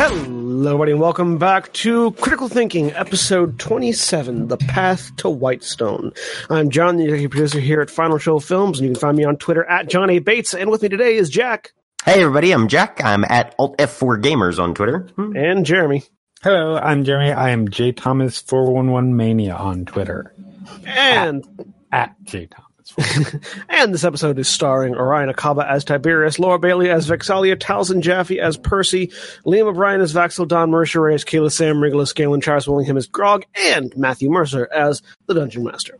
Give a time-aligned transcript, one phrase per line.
[0.00, 6.12] Hello, everybody, and welcome back to Critical Thinking, episode 27, The Path to Whitestone.
[6.48, 9.24] I'm John, the executive producer here at Final Show Films, and you can find me
[9.24, 10.18] on Twitter at John A.
[10.18, 11.74] Bates, and with me today is Jack.
[12.02, 13.04] Hey, everybody, I'm Jack.
[13.04, 15.00] I'm at Alt F4 Gamers on Twitter.
[15.16, 15.36] Hmm.
[15.36, 16.02] And Jeremy.
[16.42, 17.32] Hello, I'm Jeremy.
[17.32, 20.34] I am J Thomas 411 Mania on Twitter.
[20.86, 21.44] And
[21.92, 22.69] At J Thomas.
[23.68, 28.40] and this episode is starring Orion Acaba as Tiberius, Laura Bailey as Vex'ahlia, Taliesin Jaffe
[28.40, 29.08] as Percy,
[29.46, 33.44] Liam O'Brien as Vaxel, Don Mercer as Kayla Sam, Regulus Galen, Charles Willingham as Grog,
[33.54, 35.98] and Matthew Mercer as the Dungeon Master.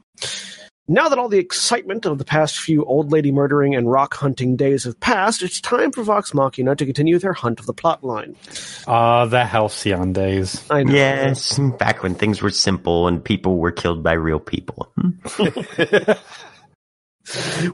[0.90, 4.56] Now that all the excitement of the past few old lady murdering and rock hunting
[4.56, 8.34] days have passed, it's time for Vox Machina to continue their hunt of the plotline.
[8.88, 10.64] Ah, the Halcyon days.
[10.68, 10.92] I know.
[10.92, 14.92] Yes, back when things were simple and people were killed by real people.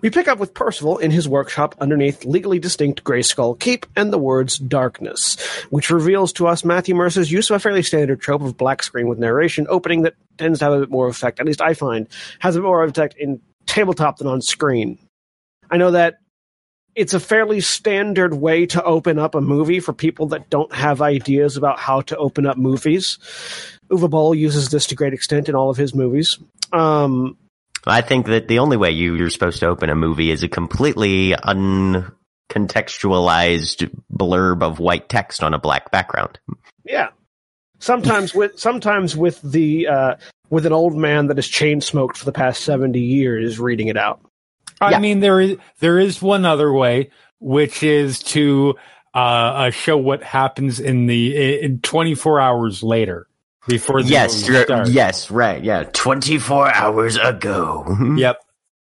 [0.03, 4.19] We pick up with Percival in his workshop underneath legally distinct Greyskull Keep and the
[4.19, 5.41] words Darkness,
[5.71, 9.09] which reveals to us Matthew Mercer's use of a fairly standard trope of black screen
[9.09, 12.09] with narration opening that tends to have a bit more effect, at least I find,
[12.41, 14.99] has a bit more effect in tabletop than on screen.
[15.71, 16.19] I know that
[16.95, 21.03] it's a fairly standard way to open up a movie for people that don't have
[21.03, 23.19] ideas about how to open up movies.
[23.91, 26.39] Uwe Boll uses this to great extent in all of his movies.
[26.73, 27.37] Um,
[27.87, 30.49] I think that the only way you, you're supposed to open a movie is a
[30.49, 36.39] completely uncontextualized blurb of white text on a black background.
[36.85, 37.09] Yeah.
[37.79, 40.15] Sometimes with sometimes with the uh,
[40.49, 43.99] with an old man that has chain smoked for the past seventy years reading it
[43.99, 44.21] out.
[44.81, 44.99] I Yeah.
[44.99, 48.77] mean, there is there is one other way, which is to
[49.15, 53.27] uh, uh, show what happens in the in 24 hours later
[53.69, 55.85] before the Yes, movie you're- yes, right, yeah.
[55.93, 57.85] 24 hours ago.
[58.17, 58.41] Yep.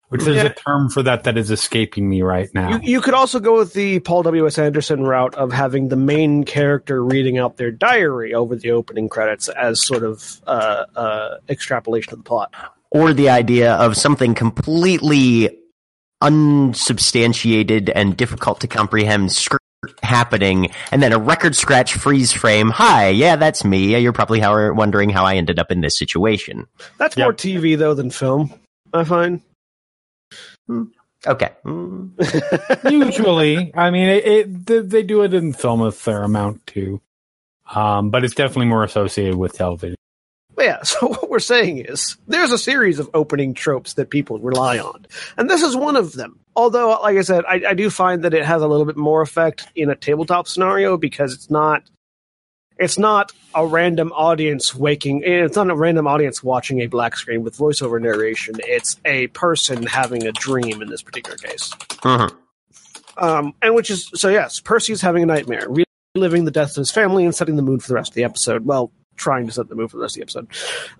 [0.09, 0.43] Which there's Yeah.
[0.43, 2.69] a term for that that is escaping me right now.
[2.69, 5.95] You you could also go with the Paul W S Anderson route of having the
[5.95, 11.37] main character reading out their diary over the opening credits as sort of uh, uh,
[11.49, 12.53] extrapolation of the plot.
[12.91, 15.57] Or the idea of something completely
[16.21, 19.64] unsubstantiated and difficult to comprehend script
[20.01, 22.69] happening, and then a record scratch freeze frame.
[22.69, 23.97] Hi, yeah, that's me.
[23.99, 26.67] You're probably how, wondering how I ended up in this situation.
[26.97, 27.25] That's Yep.
[27.25, 28.53] more TV though than film.
[28.93, 29.41] I find.
[31.27, 31.49] Okay.
[31.65, 32.91] Mm.
[32.91, 37.01] Usually, I mean, it, it, th- they do it in film a fair amount too,
[37.73, 39.95] um, but it's definitely more associated with television.
[40.57, 44.79] Yeah, so what we're saying is there's a series of opening tropes that people rely
[44.79, 45.05] on.
[45.37, 46.39] And this is one of them.
[46.55, 49.21] Although, like I said, I, I do find that it has a little bit more
[49.21, 51.83] effect in a tabletop scenario because it's not
[52.77, 57.43] it's not a random audience waking it's not a random audience watching a black screen
[57.43, 58.55] with voiceover narration.
[58.59, 61.71] It's a person having a dream in this particular case.
[62.01, 62.33] Mhm.
[63.17, 65.67] Um, and which is so yes, Percy's having a nightmare,
[66.15, 68.23] reliving the death of his family and setting the mood for the rest of the
[68.23, 68.65] episode.
[68.65, 70.47] Well, trying to set the mood for the rest of the episode.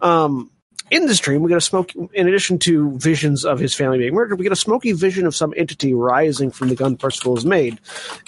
[0.01, 0.50] Um,
[0.92, 1.92] in this dream, we get a smoke.
[2.13, 5.36] In addition to visions of his family being murdered, we get a smoky vision of
[5.36, 7.80] some entity rising from the gun Percival has made,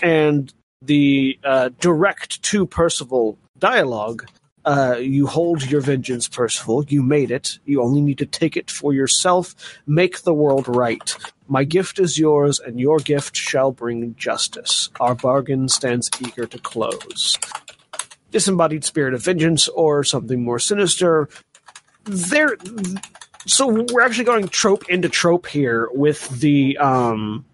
[0.02, 4.28] and the uh, direct to Percival dialogue.
[4.66, 6.84] Uh, you hold your vengeance, Percival.
[6.90, 7.58] You made it.
[7.64, 9.56] You only need to take it for yourself.
[9.86, 11.16] Make the world right.
[11.48, 14.90] My gift is yours, and your gift shall bring justice.
[15.00, 17.38] Our bargain stands eager to close.
[18.32, 21.30] Disembodied spirit of vengeance, or something more sinister.
[22.08, 22.56] There,
[23.46, 27.46] So we're actually going trope into trope here with the um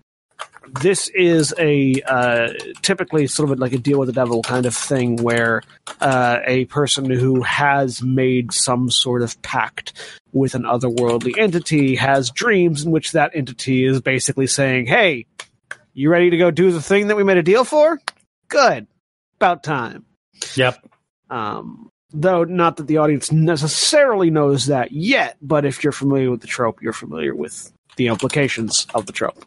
[0.81, 2.49] this is a uh,
[2.81, 5.61] typically sort of like a deal with the devil kind of thing where
[6.01, 9.93] uh, a person who has made some sort of pact
[10.31, 15.27] with an otherworldly entity has dreams in which that entity is basically saying, Hey,
[15.93, 17.99] you ready to go do the thing that we made a deal for?
[18.47, 18.87] Good.
[19.35, 20.05] About time.
[20.55, 20.77] Yep.
[21.29, 26.41] Um, though not that the audience necessarily knows that yet, but if you're familiar with
[26.41, 29.43] the trope, you're familiar with the implications of the trope.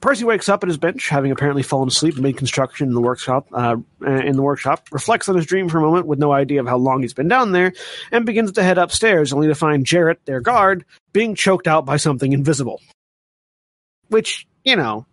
[0.00, 3.48] Percy wakes up at his bench, having apparently fallen asleep mid construction in the workshop.
[3.52, 6.66] Uh, in the workshop, reflects on his dream for a moment with no idea of
[6.66, 7.72] how long he's been down there,
[8.12, 10.84] and begins to head upstairs, only to find Jarrett, their guard,
[11.14, 12.82] being choked out by something invisible.
[14.08, 15.06] Which, you know,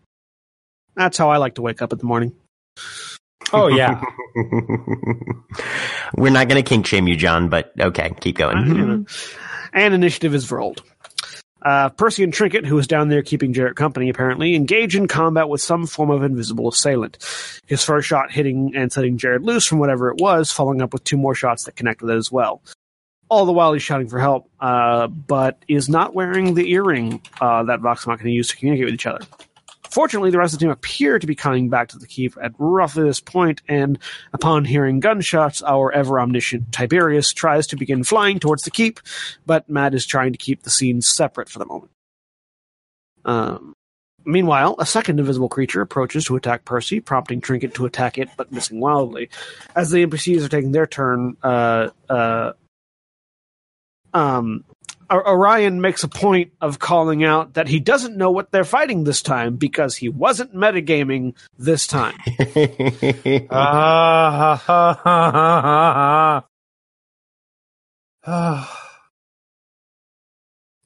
[0.93, 2.33] that's how I like to wake up in the morning.
[3.53, 4.01] Oh yeah.
[6.15, 9.07] We're not going to kink shame you, John, but okay, keep going.
[9.73, 10.83] and initiative is rolled.
[11.61, 15.47] Uh, Percy and Trinket, who is down there keeping Jarrett company, apparently, engage in combat
[15.47, 17.17] with some form of invisible assailant.
[17.67, 21.03] His first shot hitting and setting Jarrett loose from whatever it was, following up with
[21.03, 22.63] two more shots that connect with it as well.
[23.29, 27.63] All the while he's shouting for help, uh, but is not wearing the earring uh,
[27.63, 29.23] that Vox Machina used to communicate with each other.
[29.91, 32.53] Fortunately, the rest of the team appear to be coming back to the keep at
[32.57, 33.99] roughly this point, and
[34.31, 39.01] upon hearing gunshots, our ever omniscient Tiberius tries to begin flying towards the keep,
[39.45, 41.91] but Matt is trying to keep the scenes separate for the moment.
[43.25, 43.73] Um,
[44.23, 48.51] meanwhile, a second invisible creature approaches to attack Percy, prompting Trinket to attack it, but
[48.51, 49.29] missing wildly.
[49.75, 52.53] As the NPCs are taking their turn, uh, uh,
[54.13, 54.63] um,
[55.11, 59.21] Orion makes a point of calling out that he doesn't know what they're fighting this
[59.21, 62.15] time because he wasn't metagaming this time.
[63.49, 64.61] Ah,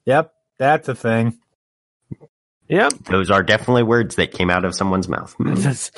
[0.06, 1.38] yep, that's a thing.
[2.68, 2.92] Yep.
[3.04, 5.34] Those are definitely words that came out of someone's mouth.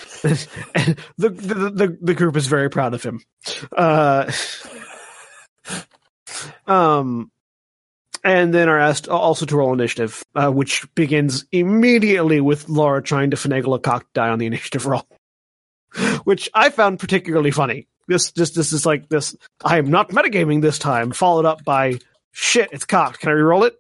[1.19, 3.21] The, the, the, the group is very proud of him.
[3.77, 4.31] Uh,
[6.67, 7.31] um,
[8.31, 13.31] and then are asked also to roll initiative, uh, which begins immediately with Laura trying
[13.31, 15.07] to finagle a cocked die on the initiative roll,
[16.25, 17.87] which I found particularly funny.
[18.07, 19.37] This, just this is like this.
[19.63, 21.13] I am not metagaming this time.
[21.13, 21.99] Followed up by
[22.33, 22.71] shit.
[22.73, 23.21] It's cocked.
[23.21, 23.79] Can I reroll it?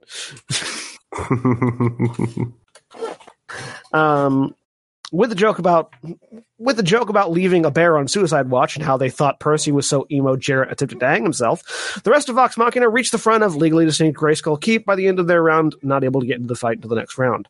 [3.93, 4.55] um,
[5.13, 5.93] with the joke about
[6.59, 9.73] with the joke about leaving a bear on suicide watch and how they thought Percy
[9.73, 13.19] was so emo Jarrett attempted to hang himself, the rest of Vox Machina reached the
[13.19, 16.27] front of legally distinct Greyskull Keep by the end of their round, not able to
[16.27, 17.49] get into the fight until the next round.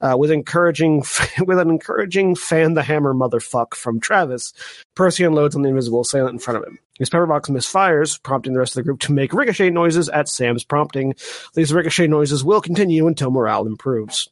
[0.00, 1.04] Uh, with encouraging
[1.46, 4.52] with an encouraging fan the hammer motherfuck from Travis,
[4.96, 6.78] Percy unloads on the invisible assailant in front of him.
[6.98, 10.64] His pepperbox misfires, prompting the rest of the group to make ricochet noises at Sam's
[10.64, 11.14] prompting.
[11.54, 14.28] These ricochet noises will continue until morale improves.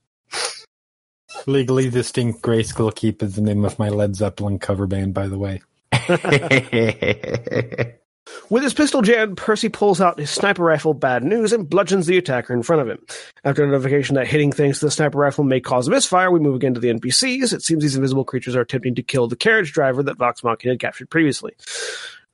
[1.46, 5.38] Legally distinct Greyskull Keep is the name of my Led Zeppelin cover band, by the
[5.38, 5.62] way.
[8.48, 12.18] With his pistol jammed, Percy pulls out his sniper rifle bad news and bludgeons the
[12.18, 13.04] attacker in front of him.
[13.44, 16.56] After notification that hitting things to the sniper rifle may cause a misfire, we move
[16.56, 17.52] again to the NPCs.
[17.52, 20.72] It seems these invisible creatures are attempting to kill the carriage driver that Vox Machina
[20.72, 21.52] had captured previously.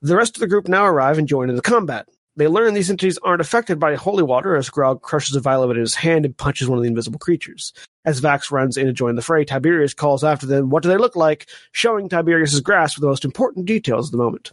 [0.03, 2.09] The rest of the group now arrive and join in the combat.
[2.37, 5.79] They learn these entities aren't affected by holy water as Grog crushes a vial in
[5.79, 7.73] his hand and punches one of the invisible creatures.
[8.05, 10.99] As Vax runs in to join the fray, Tiberius calls after them, What do they
[10.99, 11.49] look like?
[11.73, 14.53] showing Tiberius's grasp of the most important details of the moment.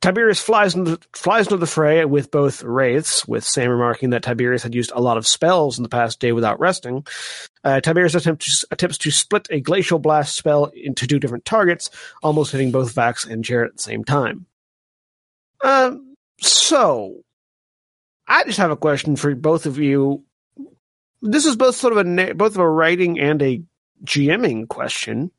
[0.00, 4.62] Tiberius flies into, flies into the fray with both wraiths, with Sam remarking that Tiberius
[4.62, 7.06] had used a lot of spells in the past day without resting.
[7.62, 11.88] Uh, Tiberius attempts, attempts to split a glacial blast spell into two different targets,
[12.22, 14.44] almost hitting both Vax and Jarrett at the same time.
[15.62, 17.22] Um, so,
[18.26, 20.24] I just have a question for both of you.
[21.22, 23.62] This is both sort of a both of a writing and a
[24.04, 25.30] GMing question.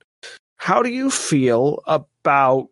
[0.57, 2.69] How do you feel about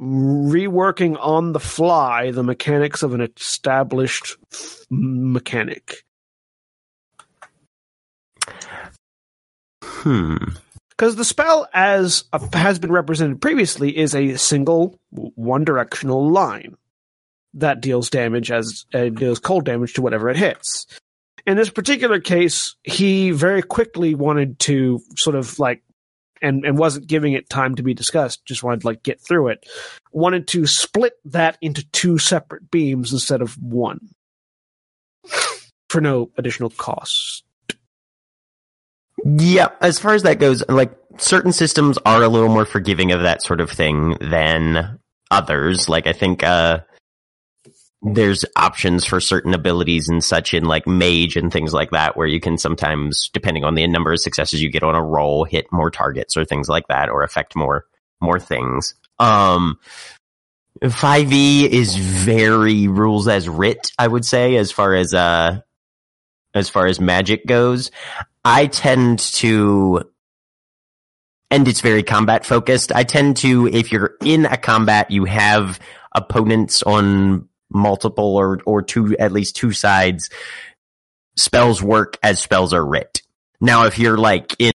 [0.00, 4.36] reworking on the fly the mechanics of an established
[4.90, 6.04] mechanic?
[10.04, 10.36] hmm.
[10.96, 16.76] Because the spell, as has been represented previously, is a single one directional line
[17.54, 20.86] that deals damage as uh, deals cold damage to whatever it hits.
[21.46, 25.82] In this particular case, he very quickly wanted to sort of like
[26.40, 29.48] and and wasn't giving it time to be discussed, just wanted to like get through
[29.48, 29.66] it.
[30.12, 34.00] Wanted to split that into two separate beams instead of one.
[35.88, 37.43] For no additional cost.
[39.24, 43.22] Yeah, as far as that goes, like certain systems are a little more forgiving of
[43.22, 44.98] that sort of thing than
[45.30, 45.88] others.
[45.88, 46.80] Like I think uh
[48.04, 52.26] there's options for certain abilities and such in like mage and things like that where
[52.26, 55.66] you can sometimes depending on the number of successes you get on a roll hit
[55.72, 57.86] more targets or things like that or affect more
[58.20, 59.78] more things um
[60.82, 65.60] 5e is very rules as writ i would say as far as uh
[66.52, 67.90] as far as magic goes
[68.44, 70.02] i tend to
[71.50, 75.78] and it's very combat focused i tend to if you're in a combat you have
[76.14, 80.30] opponents on multiple or or two at least two sides.
[81.36, 83.22] Spells work as spells are writ.
[83.60, 84.72] Now if you're like in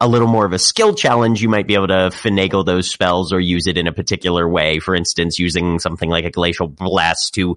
[0.00, 3.32] a little more of a skill challenge you might be able to finagle those spells
[3.32, 7.34] or use it in a particular way for instance using something like a glacial blast
[7.34, 7.56] to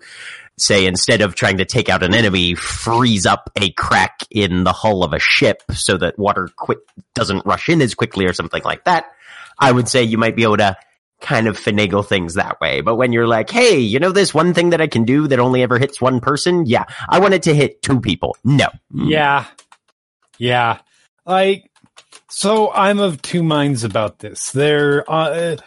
[0.58, 4.74] say instead of trying to take out an enemy freeze up a crack in the
[4.74, 6.50] hull of a ship so that water
[7.14, 9.06] doesn't rush in as quickly or something like that
[9.58, 10.76] i would say you might be able to
[11.22, 12.82] kind of finagle things that way.
[12.82, 15.40] But when you're like, hey, you know this one thing that I can do that
[15.40, 16.66] only ever hits one person?
[16.66, 18.38] Yeah, I want it to hit two people.
[18.44, 18.68] No.
[18.94, 19.46] Yeah.
[20.38, 20.80] Yeah.
[21.26, 21.69] Like,
[22.30, 24.52] so I'm of two minds about this.
[24.52, 25.58] There, uh,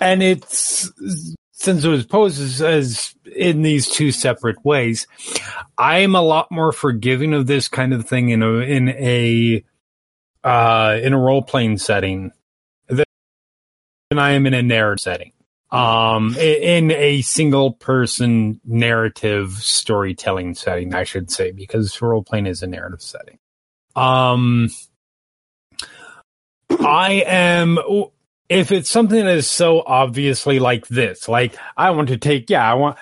[0.00, 0.90] and it's,
[1.52, 5.06] since it was posed as, as in these two separate ways,
[5.76, 9.64] I'm a lot more forgiving of this kind of thing in a, in a,
[10.44, 12.32] uh, in a role playing setting
[12.88, 13.04] than
[14.18, 15.32] I am in a narrative setting.
[15.70, 22.62] Um, in a single person narrative storytelling setting, I should say, because role playing is
[22.62, 23.38] a narrative setting.
[23.94, 24.70] Um,
[26.70, 27.78] I am,
[28.48, 32.70] if it's something that is so obviously like this, like I want to take, yeah,
[32.70, 32.98] I want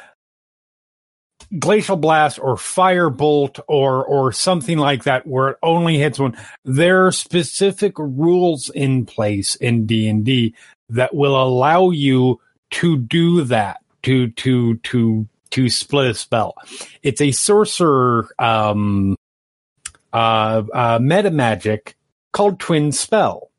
[1.59, 7.07] glacial blast or firebolt or or something like that where it only hits one there
[7.07, 10.53] are specific rules in place in D&D
[10.89, 16.55] that will allow you to do that to to to to split a spell.
[17.03, 19.17] It's a sorcerer um,
[20.13, 21.97] uh, uh, meta magic
[22.33, 23.51] called Twin Spell.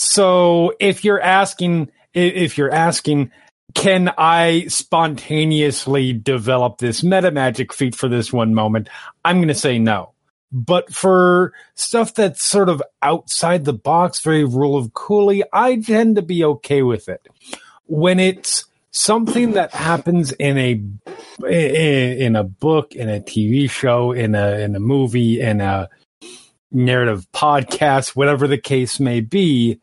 [0.00, 3.32] So if you're asking, if you're asking,
[3.74, 8.88] can I spontaneously develop this meta magic feat for this one moment?
[9.24, 10.12] I'm going to say no.
[10.52, 16.14] But for stuff that's sort of outside the box, very rule of cooley, I tend
[16.14, 17.26] to be okay with it.
[17.86, 20.80] When it's something that happens in a
[21.44, 25.88] in a book, in a TV show, in a in a movie, in a
[26.70, 29.80] narrative podcast, whatever the case may be,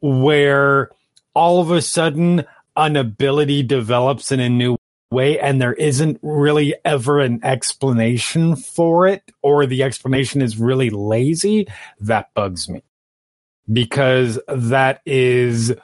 [0.00, 0.90] where
[1.34, 2.44] all of a sudden
[2.76, 4.76] an ability develops in a new
[5.10, 10.90] way and there isn't really ever an explanation for it or the explanation is really
[10.90, 11.66] lazy,
[12.00, 12.82] that bugs me.
[13.70, 15.74] Because that is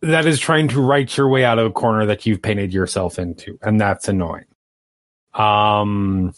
[0.00, 3.18] that is trying to write your way out of a corner that you've painted yourself
[3.18, 4.44] into and that's annoying.
[5.34, 6.34] Um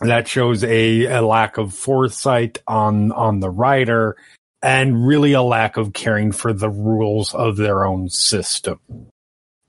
[0.00, 4.16] that shows a, a lack of foresight on on the writer
[4.62, 8.78] and really a lack of caring for the rules of their own system.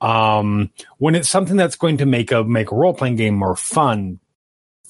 [0.01, 3.55] Um, when it's something that's going to make a make a role playing game more
[3.55, 4.19] fun,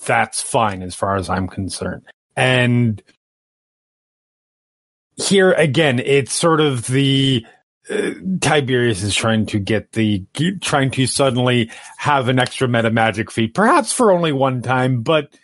[0.05, 2.03] that's fine as far as I'm concerned.
[2.35, 3.01] And
[5.15, 7.45] here again, it's sort of the
[7.89, 10.25] uh, Tiberius is trying to get the
[10.61, 15.35] trying to suddenly have an extra meta magic feat, perhaps for only one time, but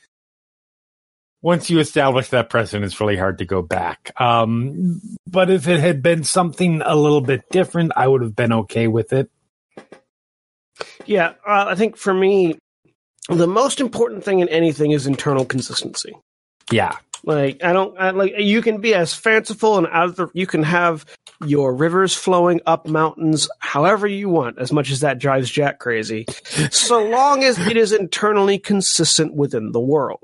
[1.41, 4.12] once you establish that precedent, it's really hard to go back.
[4.20, 8.53] Um, but if it had been something a little bit different, I would have been
[8.53, 9.29] okay with it.
[11.06, 12.58] Yeah, uh, I think for me,
[13.29, 16.13] the most important thing in anything is internal consistency.
[16.72, 16.98] Yeah.
[17.24, 20.46] Like I don't I, like you can be as fanciful and out of the you
[20.46, 21.06] can have
[21.46, 26.25] your rivers flowing up mountains however you want as much as that drives Jack crazy
[26.72, 30.24] so long as it is internally consistent within the world.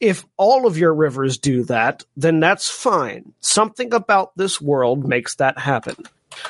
[0.00, 3.32] If all of your rivers do that, then that's fine.
[3.40, 5.96] Something about this world makes that happen.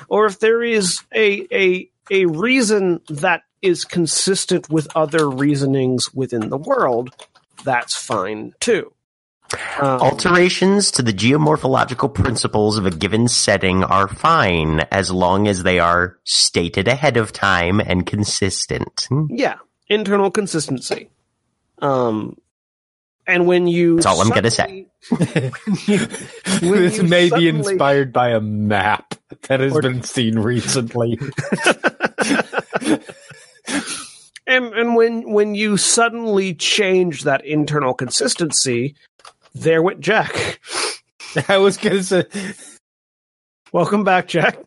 [0.08, 6.48] Or if there is a a a reason that is consistent with other reasonings within
[6.48, 7.14] the world,
[7.64, 8.92] that's fine too.
[9.80, 15.62] Um, Alterations to the geomorphological principles of a given setting are fine as long as
[15.62, 19.06] they are stated ahead of time and consistent.
[19.08, 19.26] Hmm.
[19.30, 21.10] Yeah, internal consistency.
[21.80, 22.36] Um,
[23.26, 24.86] and when you that's all I'm gonna say.
[26.60, 29.14] this may be inspired by a map
[29.48, 31.18] that has been seen recently.
[34.46, 38.94] and and when when you suddenly change that internal consistency,
[39.54, 40.60] there went Jack.
[41.48, 42.24] I was gonna say,
[43.72, 44.58] welcome back, Jack.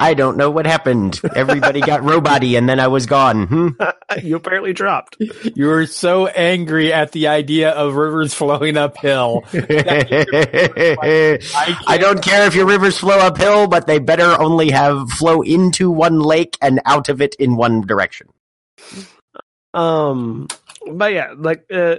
[0.00, 1.20] I don't know what happened.
[1.36, 3.46] Everybody got roboty and then I was gone.
[3.46, 3.68] Hmm?
[4.22, 5.18] you apparently dropped.
[5.54, 9.44] You were so angry at the idea of rivers flowing uphill.
[9.52, 9.58] I
[12.00, 16.18] don't care if your rivers flow uphill, but they better only have flow into one
[16.18, 18.28] lake and out of it in one direction.
[19.74, 20.48] Um,
[20.90, 21.96] but yeah, like uh,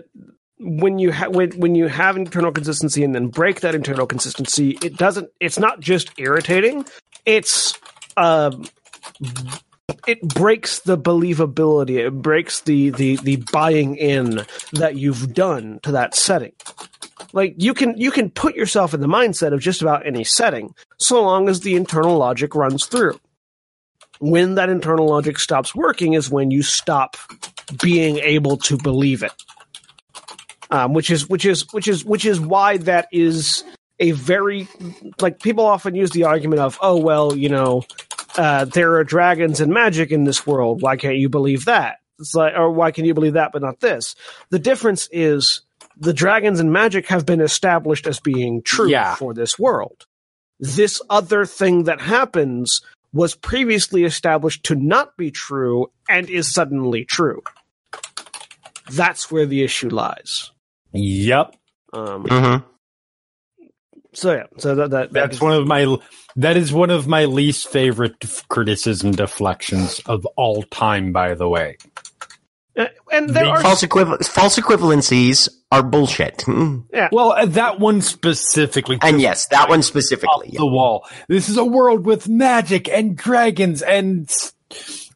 [0.59, 4.77] when you ha- when when you have internal consistency and then break that internal consistency,
[4.81, 5.29] it doesn't.
[5.39, 6.85] It's not just irritating.
[7.25, 7.77] It's
[8.17, 8.65] um,
[10.07, 12.05] it breaks the believability.
[12.05, 16.53] It breaks the the the buying in that you've done to that setting.
[17.33, 20.73] Like you can you can put yourself in the mindset of just about any setting,
[20.97, 23.19] so long as the internal logic runs through.
[24.19, 27.17] When that internal logic stops working is when you stop
[27.81, 29.33] being able to believe it.
[30.69, 33.63] Um, which is which is which is which is why that is
[34.01, 34.67] a very
[35.21, 37.83] like people often use the argument of oh well you know
[38.37, 42.33] uh, there are dragons and magic in this world why can't you believe that it's
[42.35, 44.15] like or why can you believe that but not this
[44.49, 45.61] the difference is
[45.97, 49.15] the dragons and magic have been established as being true Yeah.
[49.15, 50.05] for this world
[50.59, 52.81] this other thing that happens
[53.13, 57.41] was previously established to not be true and is suddenly true
[58.91, 60.51] that's where the issue lies
[60.93, 61.55] Yep.
[61.93, 62.63] um, Mhm.
[64.13, 65.97] So yeah so that, that That's one of my
[66.35, 71.47] that is one of my least favorite def- criticism deflections of all time by the
[71.49, 71.77] way.
[72.77, 76.41] Uh, and there The are False, equival- false equivalencies are bullshit.
[76.45, 76.79] Hmm.
[77.11, 80.53] Well, uh, that one specifically And yes, that one off specifically.
[80.55, 81.05] the wall.
[81.27, 84.53] This is a world with magic and dragons and s-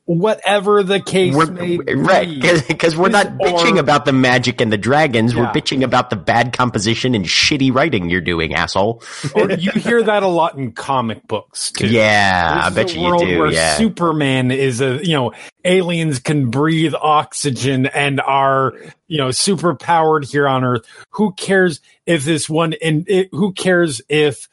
[0.05, 1.93] whatever the case We're, may be.
[1.95, 5.35] right, because we're not bitching or- about the magic and the dragons.
[5.35, 9.03] We're bitching about the bad composition and shitty writing you're doing, asshole.
[9.35, 11.87] Or you hear that a lot in comic books too.
[11.87, 13.39] Yeah, I bet is a you you do.
[13.39, 15.33] Where Yeah, Superman is a you know
[15.63, 18.73] aliens can breathe oxygen and are
[19.07, 20.85] you know super powered here on Earth.
[21.11, 24.47] Who cares if this one and who cares if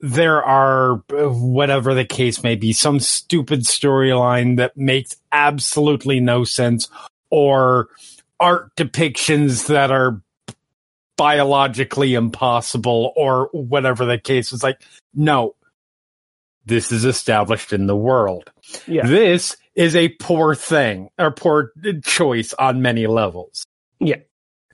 [0.00, 6.44] there are uh, whatever the case may be some stupid storyline that makes absolutely no
[6.44, 6.88] sense
[7.30, 7.88] or
[8.40, 10.22] art depictions that are
[11.16, 14.62] biologically impossible or whatever the case is.
[14.62, 14.80] Like
[15.14, 15.54] no
[16.68, 18.50] this is established in the world.
[18.86, 19.06] Yeah.
[19.06, 21.72] This is a poor thing or poor
[22.04, 23.64] choice on many levels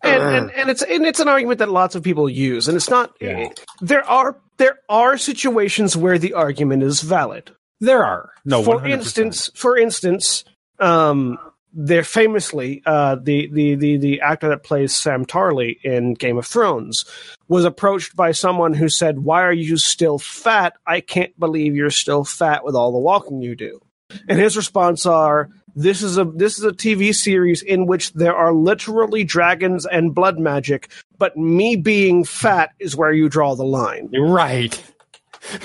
[0.04, 2.90] and, and and it's and it's an argument that lots of people use and it's
[2.90, 3.48] not Yeah.
[3.80, 7.50] there are there are situations where the argument is valid.
[7.80, 8.30] There are.
[8.44, 8.90] No for 100%.
[8.90, 10.44] instance for instance
[10.78, 11.38] um
[11.72, 16.46] they're famously uh the, the the the actor that plays Sam Tarley in Game of
[16.46, 17.04] Thrones
[17.48, 20.74] was approached by someone who said why are you still fat?
[20.86, 23.80] I can't believe you're still fat with all the walking you do.
[24.28, 28.34] And his response are this is a this is a TV series in which there
[28.34, 33.64] are literally dragons and blood magic but me being fat is where you draw the
[33.64, 34.82] line right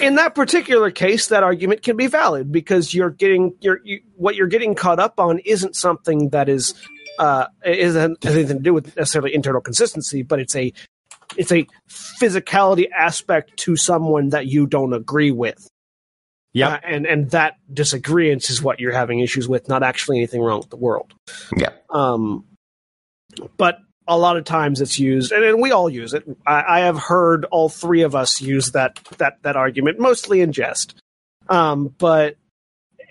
[0.01, 4.35] in that particular case, that argument can be valid because you're getting you're you, what
[4.35, 6.73] you're getting caught up on isn't something that is
[7.17, 10.73] uh isn't has anything to do with necessarily internal consistency, but it's a
[11.37, 15.69] it's a physicality aspect to someone that you don't agree with.
[16.53, 16.71] Yep.
[16.71, 20.59] Uh, and and that disagreement is what you're having issues with, not actually anything wrong
[20.59, 21.13] with the world.
[21.55, 21.69] yeah.
[21.89, 22.45] Um,
[23.57, 26.23] but a lot of times it's used, and, and we all use it.
[26.47, 30.51] I, I have heard all three of us use that that that argument, mostly in
[30.51, 30.99] jest.
[31.47, 32.35] Um, but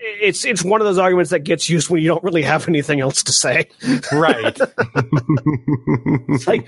[0.01, 2.99] it's it's one of those arguments that gets used when you don't really have anything
[3.01, 3.67] else to say.
[4.11, 4.57] right
[6.29, 6.67] It's like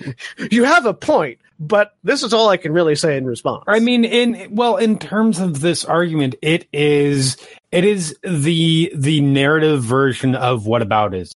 [0.52, 3.64] you have a point, but this is all I can really say in response.
[3.68, 7.38] I mean, in well, in terms of this argument, it is
[7.72, 11.32] it is the the narrative version of what about is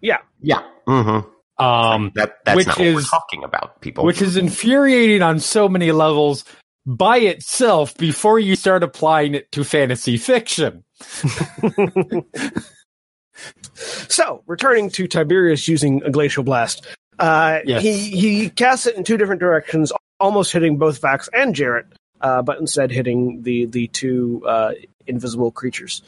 [0.00, 0.62] yeah, yeah.
[0.86, 1.20] hmm
[1.58, 4.04] um That that's Which not what we're is- talking about, people.
[4.04, 6.44] which is infuriating on so many levels
[6.86, 10.84] by itself before you start applying it to fantasy fiction.
[14.08, 16.86] So, returning to Tiberius using a glacial blast,
[17.18, 17.82] uh, Yes.
[17.82, 21.86] he he casts it in two different directions, almost hitting both Vax and Jarrett,
[22.22, 24.72] uh, but instead hitting the the two uh,
[25.06, 26.00] invisible creatures.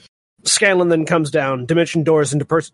[0.44, 2.72] Scanlan then comes down, dimension doors into Percy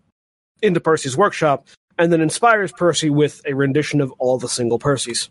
[0.63, 1.67] into Percy's workshop,
[1.99, 5.29] and then inspires Percy with a rendition of all the single Percys.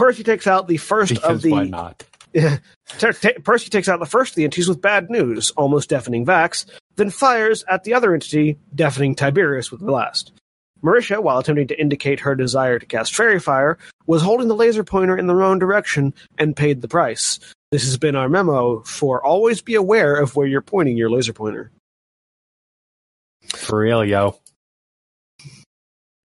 [0.00, 2.04] Percy takes out the first Because of the why not?
[3.44, 6.64] Percy takes out the first of the entities with bad news, almost deafening Vax,
[6.96, 10.32] then fires at the other entity, deafening Tiberius with the blast.
[10.82, 14.84] Marisha, while attempting to indicate her desire to cast Faerie Fire, was holding the laser
[14.84, 17.38] pointer in the wrong direction and paid the price.
[17.70, 21.34] This has been our memo for always be aware of where you're pointing your laser
[21.34, 21.70] pointer.
[23.48, 24.38] For real, yo.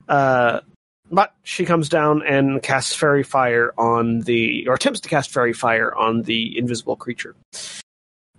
[0.08, 0.62] Uh,
[1.16, 5.54] but she comes down and casts faerie fire on the, or attempts to cast faerie
[5.54, 7.36] fire on the invisible creature.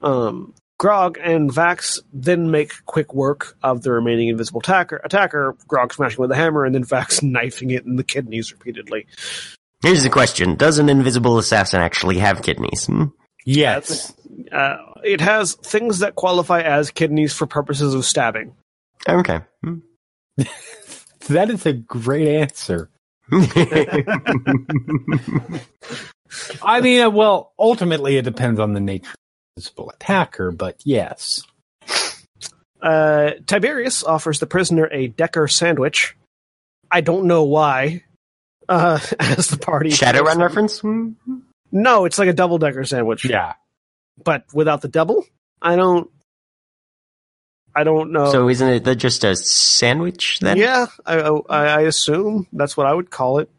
[0.02, 5.00] Um, Grog and Vax then make quick work of the remaining invisible attacker.
[5.02, 9.06] Attacker, Grog smashing with a hammer, and then Vax knifing it in the kidneys repeatedly.
[9.82, 12.84] Here's the question: Does an invisible assassin actually have kidneys?
[12.84, 13.04] Hmm?
[13.46, 14.12] Yes.
[14.52, 18.54] Uh, it has things that qualify as kidneys for purposes of stabbing.
[19.08, 19.40] Okay.
[19.64, 19.78] Hmm.
[21.30, 22.88] That is a great answer.
[26.62, 29.16] I mean, uh, well, ultimately it depends on the nature of
[29.56, 31.42] the visible attacker, but yes.
[32.80, 36.16] Uh, Tiberius offers the prisoner a Decker sandwich.
[36.90, 38.04] I don't know why.
[38.68, 40.82] Uh, as the party Shadowrun reference?
[41.72, 43.24] No, it's like a double decker sandwich.
[43.24, 43.54] Yeah.
[44.22, 45.24] but without the double,
[45.60, 46.10] I don't.
[47.76, 48.32] I don't know.
[48.32, 50.56] So isn't it just a sandwich then?
[50.56, 53.50] yeah, I, I I assume that's what I would call it.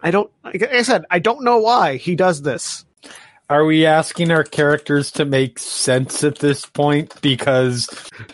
[0.00, 0.30] I don't.
[0.42, 2.84] Like I said, I don't know why he does this.
[3.48, 7.20] Are we asking our characters to make sense at this point?
[7.20, 7.88] Because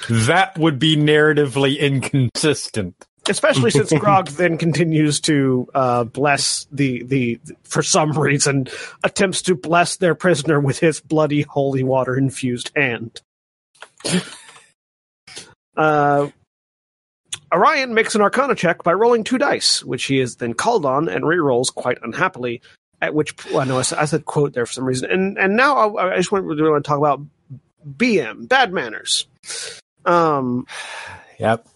[0.08, 2.94] that would be narratively inconsistent.
[3.28, 8.68] Especially since Grog then continues to uh, bless the, the for some reason
[9.04, 13.20] attempts to bless their prisoner with his bloody holy water infused hand.
[15.76, 16.30] Uh,
[17.52, 21.08] Orion makes an Arcana check by rolling two dice, which he is then called on
[21.08, 22.62] and rerolls quite unhappily.
[23.02, 25.54] At which, well, no, I said, I said quote there for some reason, and and
[25.54, 27.20] now I, I just want, really want to talk about
[27.86, 29.26] BM bad manners.
[30.04, 30.66] Um,
[31.38, 31.68] Yep.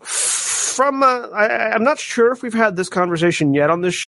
[0.00, 4.06] from uh, I, I'm not sure if we've had this conversation yet on this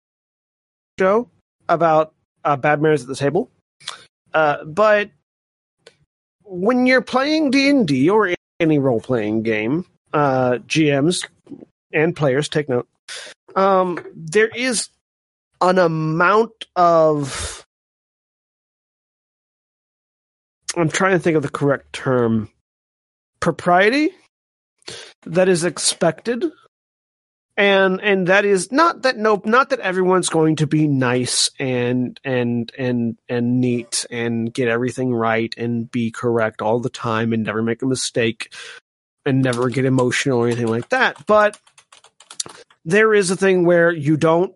[0.97, 1.29] show
[1.69, 3.51] about uh, bad manners at the table,
[4.33, 5.11] uh, but
[6.51, 11.25] when you're playing D and D or any role playing game, uh, GMs
[11.93, 12.87] and players take note.
[13.55, 14.89] Um, there is
[15.61, 17.65] an amount of
[20.75, 22.49] I'm trying to think of the correct term
[23.39, 24.11] propriety
[25.25, 26.45] that is expected
[27.61, 32.19] and and that is not that nope not that everyone's going to be nice and
[32.23, 37.43] and and and neat and get everything right and be correct all the time and
[37.43, 38.51] never make a mistake
[39.27, 41.23] and never get emotional or anything like that.
[41.27, 41.59] But
[42.83, 44.55] there is a thing where you don't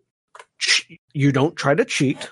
[1.13, 2.31] you don't try to cheat.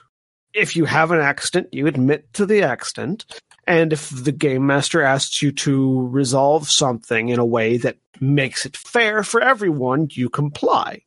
[0.56, 3.26] If you have an accident you admit to the accident
[3.68, 8.66] and if the game master asks you to resolve something in a way that makes
[8.66, 11.02] it fair for everyone, you comply.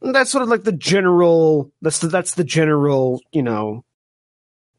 [0.00, 3.84] And that's sort of like the general that's the that's the general, you know,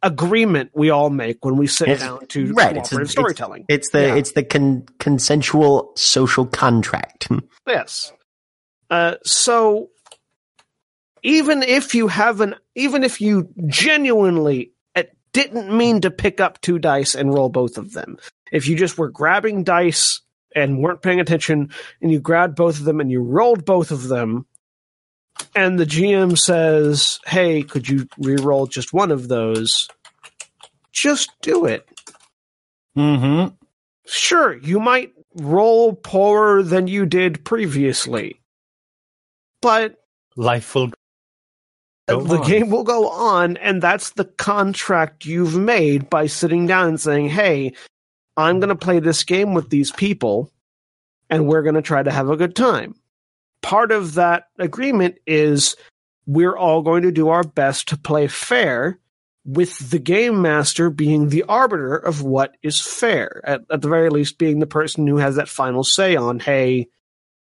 [0.01, 3.65] agreement we all make when we sit It's- down to right, it's- cooperative it's- storytelling.
[3.67, 4.15] It's the Yeah.
[4.15, 7.25] it's the con- consensual social contract.
[7.25, 7.39] Hmm.
[7.67, 8.13] Yes.
[8.89, 9.89] Uh, so
[11.21, 14.71] even if you haven't, even if you genuinely
[15.33, 18.17] didn't mean to pick up two dice and roll both of them,
[18.51, 20.21] if you just were grabbing dice
[20.55, 21.69] and weren't paying attention
[22.01, 24.45] and you grabbed both of them and you rolled both of them,
[25.55, 29.87] and the GM says, "Hey, could you re-roll just one of those?"
[30.91, 31.87] Just do it.
[32.97, 33.55] Mm-hmm.
[34.05, 38.41] Sure, you might roll poorer than you did previously,
[39.61, 39.95] but
[40.35, 40.91] Life will
[42.09, 42.47] go the on.
[42.47, 47.29] game will go on, and that's the contract you've made by sitting down and saying,
[47.29, 47.73] "Hey,
[48.37, 50.51] I'm going to play this game with these people,
[51.29, 52.95] and we're going to try to have a good time."
[53.61, 55.75] Part of that agreement is
[56.25, 58.99] we're all going to do our best to play fair,
[59.45, 63.41] with the game master being the arbiter of what is fair.
[63.43, 66.87] At, at the very least, being the person who has that final say on, "Hey,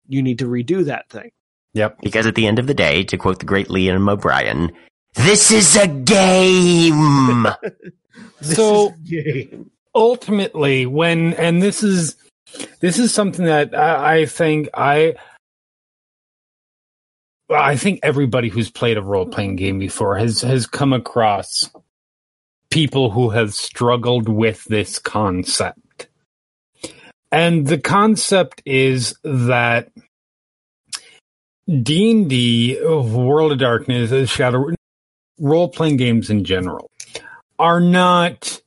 [0.09, 1.31] you need to redo that thing."
[1.75, 1.99] Yep.
[2.03, 4.73] Because at the end of the day, to quote the great Liam O'Brien,
[5.15, 7.47] this is a game.
[8.41, 9.71] This So- is a game.
[9.95, 12.17] ultimately when and this is
[12.81, 15.15] this is something that I, I think I
[17.51, 21.71] I think everybody who's played a role playing game before has has come across
[22.71, 26.09] people who have struggled with this concept.
[27.31, 29.91] And the concept is that
[31.68, 34.66] D&D, World of Darkness, Shadow
[35.38, 36.90] role playing games in general
[37.59, 38.61] are not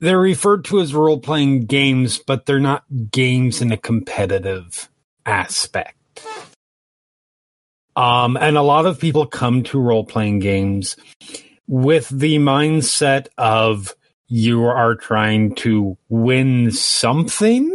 [0.00, 4.90] they're referred to as role playing games, but they're not games in a competitive
[5.24, 5.96] aspect.
[7.96, 10.96] Um, and a lot of people come to role playing games
[11.66, 13.94] with the mindset of
[14.26, 17.72] you are trying to win something.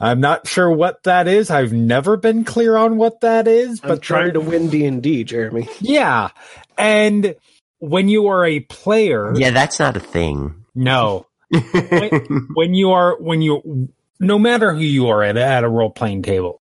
[0.00, 1.50] I'm not sure what that is.
[1.50, 5.02] I've never been clear on what that is, I'm but trying to win D and
[5.02, 5.68] D, Jeremy.
[5.80, 6.30] yeah.
[6.78, 7.34] And
[7.78, 10.64] when you are a player, Yeah, that's not a thing.
[10.74, 15.90] no, when you are when you no matter who you are at, at a role
[15.90, 16.60] playing table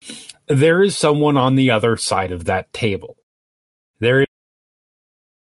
[0.48, 3.16] there is someone on the other side of that table
[4.00, 4.24] there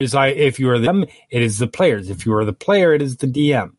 [0.01, 2.93] is i if you are them it is the players if you are the player
[2.93, 3.71] it is the dm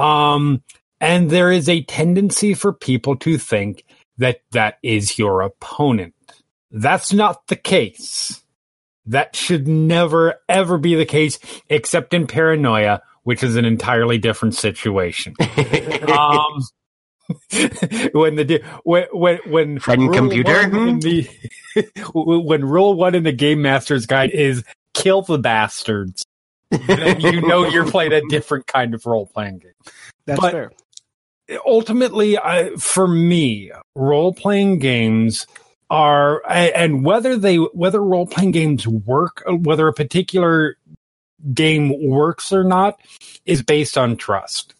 [0.00, 0.62] um
[1.00, 3.84] and there is a tendency for people to think
[4.18, 6.14] that that is your opponent
[6.70, 8.42] that's not the case
[9.06, 14.54] that should never ever be the case except in paranoia which is an entirely different
[14.54, 15.34] situation
[16.08, 16.62] um,
[18.12, 20.52] when the di- when when when Friend rule computer?
[20.70, 21.28] one in the
[22.14, 24.62] when rule one in the game master's guide is
[24.94, 26.24] kill the bastards,
[26.70, 29.72] then you know you're playing a different kind of role playing game.
[30.26, 30.70] That's But- fair.
[31.64, 35.46] Ultimately, I, for me, role playing games
[35.88, 40.76] are and whether they whether role playing games work, whether a particular
[41.54, 43.00] game works or not,
[43.44, 44.74] is based on trust.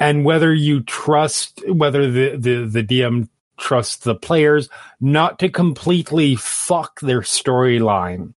[0.00, 4.68] And whether you trust whether the the the DM trusts the players
[5.00, 8.34] not to completely fuck their storyline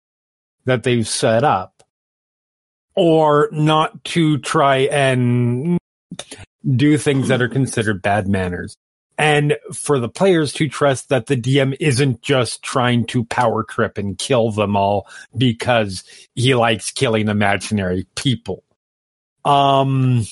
[0.65, 1.83] that they've set up
[2.97, 5.79] or not to try and
[6.69, 8.77] do things that are considered bad manners.
[9.17, 13.97] And for the players to trust that the DM isn't just trying to power trip
[13.97, 16.03] and kill them all because
[16.35, 18.65] he likes killing imaginary people.
[19.45, 20.25] Um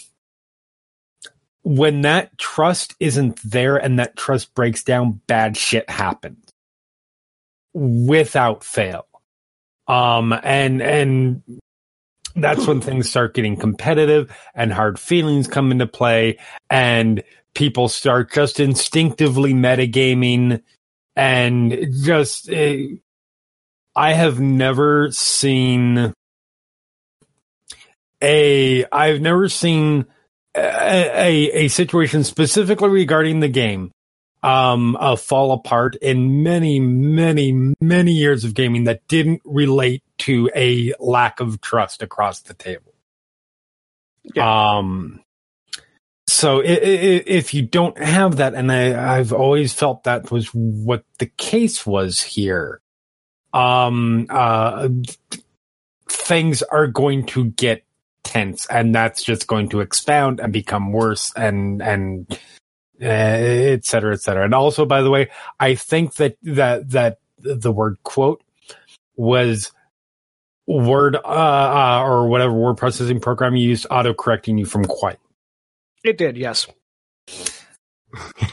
[1.63, 6.45] when that trust isn't there and that trust breaks down, bad shit happens.
[7.73, 9.07] Without fail.
[9.87, 11.43] Um, and, and
[12.37, 16.39] that's when things start getting competitive and hard feelings come into play
[16.71, 17.23] and
[17.55, 20.63] people start just instinctively metagaming
[21.15, 22.77] and just, uh,
[23.95, 26.15] I have never seen
[28.23, 30.07] a, I've never seen
[30.55, 33.93] a, a, a situation specifically regarding the game
[34.43, 40.51] um uh, fall apart in many many many years of gaming that didn't relate to
[40.55, 42.95] a lack of trust across the table.
[44.37, 45.23] Um
[46.27, 51.27] so if you don't have that and I, i've always felt that was what the
[51.27, 52.81] case was here
[53.53, 54.89] um uh
[56.09, 57.85] things are going to get
[58.25, 62.27] tense and that's just going to expound and become worse and and
[63.03, 64.45] uh, et cetera et cetera.
[64.45, 65.29] And also by the way
[65.61, 68.43] i think that that that the word quote
[69.17, 69.73] was
[70.67, 75.19] word uh, uh or whatever word processing program you used auto correcting you from quite
[76.05, 76.67] It did, yes.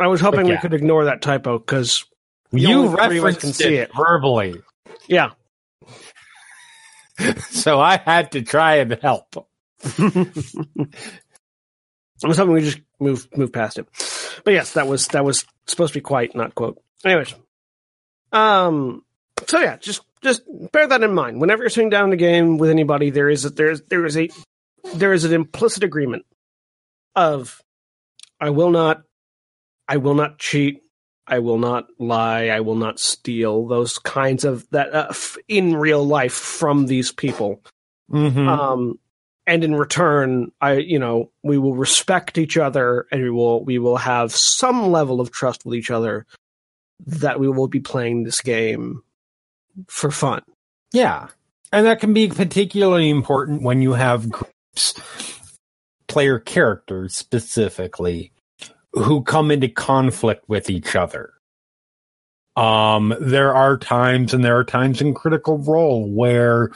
[0.00, 2.04] I was hoping But we could ignore that typo because
[2.52, 3.96] you only three of us referenced can see it it.
[3.96, 4.62] verbally
[5.06, 5.30] yeah,
[7.50, 9.46] so i had to try and help
[12.22, 13.86] I was hoping we just move move past it.
[14.44, 16.80] But yes, that was that was supposed to be quite not quote.
[17.04, 17.34] Anyways,
[18.32, 19.04] um,
[19.46, 21.40] so yeah, just just bear that in mind.
[21.40, 24.04] Whenever you're sitting down in a game with anybody, there is a, there is there
[24.04, 24.28] is a
[24.94, 26.24] there is an implicit agreement
[27.14, 27.60] of
[28.40, 29.02] I will not
[29.88, 30.82] I will not cheat.
[31.26, 32.48] I will not lie.
[32.48, 33.66] I will not steal.
[33.68, 37.62] Those kinds of that uh, f- in real life from these people
[38.10, 38.48] mm-hmm.
[38.48, 38.98] um
[39.46, 43.78] and in return i you know we will respect each other and we will we
[43.78, 46.26] will have some level of trust with each other
[47.06, 49.02] that we will be playing this game
[49.88, 50.42] for fun
[50.92, 51.28] Yeah.
[51.72, 54.94] And that can be particularly important when you have groups,
[56.08, 58.32] player characters specifically,
[58.92, 61.34] who come into conflict with each other.
[62.56, 66.72] Um, there are times and there are times in Critical Role where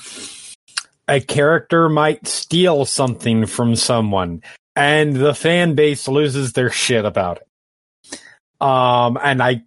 [1.09, 4.43] a character might steal something from someone
[4.77, 8.19] and the fan base loses their shit about it.
[8.65, 9.63] Um, and I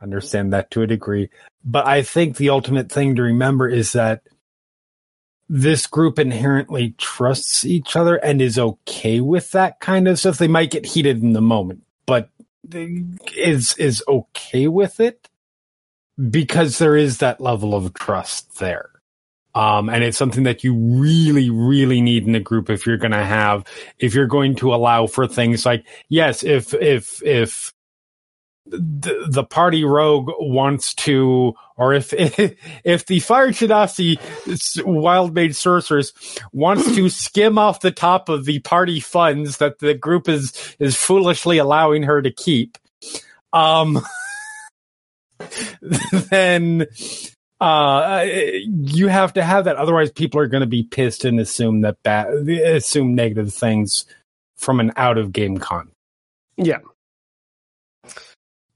[0.00, 1.28] understand that to a degree
[1.64, 4.22] but I think the ultimate thing to remember is that
[5.48, 10.38] this group inherently trusts each other and is okay with that kind of stuff.
[10.38, 12.30] They might get heated in the moment, but
[13.34, 15.28] is is okay with it
[16.30, 18.90] because there is that level of trust there.
[19.54, 23.12] Um, and it's something that you really, really need in a group if you're going
[23.12, 23.64] to have,
[23.98, 27.72] if you're going to allow for things like, yes, if, if, if
[28.70, 32.12] the, the party rogue wants to, or if
[32.84, 34.18] if the Fire Genasi
[34.84, 36.12] wild mage sorceress
[36.52, 40.96] wants to skim off the top of the party funds that the group is is
[40.96, 42.78] foolishly allowing her to keep,
[43.52, 44.00] um,
[46.30, 46.86] then
[47.60, 49.76] uh, you have to have that.
[49.76, 54.04] Otherwise, people are going to be pissed and assume that bad, assume negative things
[54.56, 55.90] from an out of game con.
[56.56, 56.78] Yeah.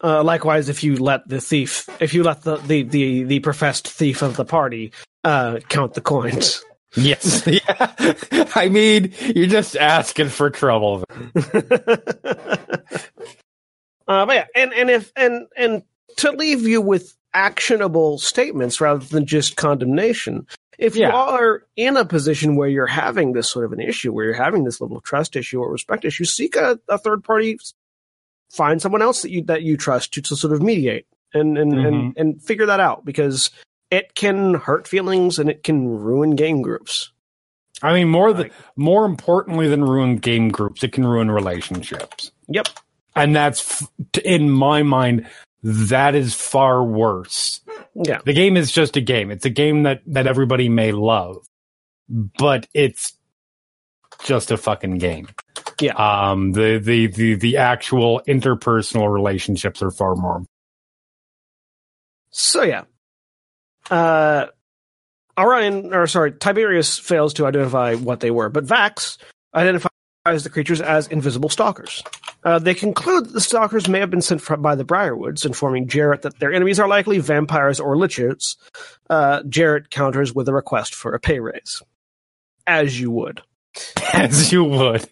[0.02, 3.88] Uh, likewise, if you let the thief, if you let the, the, the, the professed
[3.88, 4.92] thief of the party
[5.24, 6.64] uh, count the coins.
[6.94, 7.46] Yes.
[7.52, 8.48] Yeah.
[8.54, 11.04] I mean, you're just asking for trouble.
[14.08, 15.82] Uh, but yeah, and and if and and
[16.16, 20.46] to leave you with actionable statements rather than just condemnation.
[20.78, 24.24] If you are in a position where you're having this sort of an issue, where
[24.24, 27.58] you're having this level of trust issue or respect issue, seek a, a third party,
[28.52, 31.72] find someone else that you that you trust to, to sort of mediate and and,
[31.74, 32.12] and Mhm.
[32.20, 33.50] and figure that out because
[33.90, 37.10] it can hurt feelings and it can ruin game groups.
[37.82, 42.30] I mean, more than more importantly than ruin game groups, it can ruin relationships.
[42.48, 42.68] Yep.
[43.16, 45.26] And that's, f- in my mind,
[45.62, 47.60] that is far worse.
[47.94, 48.20] Yeah.
[48.24, 49.30] The game is just a game.
[49.30, 51.44] It's a game that, that everybody may love,
[52.08, 53.12] but it's
[54.24, 55.28] just a fucking game.
[55.82, 55.94] Yeah.
[55.94, 60.44] Um, the, the, the, the actual interpersonal relationships are far more.
[62.30, 62.84] So yeah.
[63.90, 64.46] Uh
[65.38, 69.18] Orion or sorry, Tiberius fails to identify what they were, but Vax
[69.54, 69.90] identifies
[70.24, 72.02] the creatures as invisible stalkers.
[72.44, 75.88] Uh, they conclude that the stalkers may have been sent from, by the Briarwoods, informing
[75.88, 78.56] Jarrett that their enemies are likely vampires or lichens.
[79.08, 81.82] Uh, Jarrett counters with a request for a pay raise.
[82.66, 83.42] As you would.
[84.12, 85.08] As you would.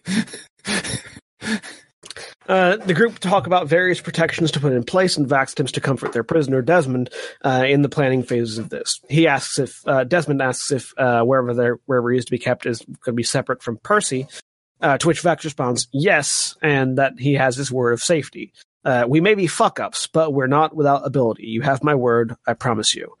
[2.51, 5.79] Uh, the group talk about various protections to put in place, and Vax attempts to
[5.79, 7.09] comfort their prisoner Desmond
[7.45, 8.99] uh, in the planning phases of this.
[9.07, 12.39] He asks if uh, Desmond asks if uh, wherever they wherever he is to be
[12.39, 14.27] kept is going to be separate from Percy.
[14.81, 18.51] Uh, to which Vax responds, "Yes," and that he has his word of safety.
[18.83, 21.45] Uh, we may be fuck ups, but we're not without ability.
[21.45, 23.13] You have my word, I promise you.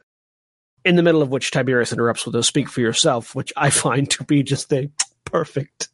[0.83, 4.09] In the middle of which Tiberius interrupts with a "Speak for yourself," which I find
[4.09, 4.89] to be just a
[5.23, 5.87] perfect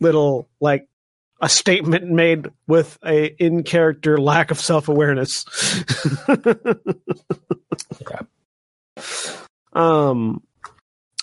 [0.00, 0.88] little like
[1.40, 5.44] a statement made with a in character lack of self awareness.
[9.72, 10.42] Um,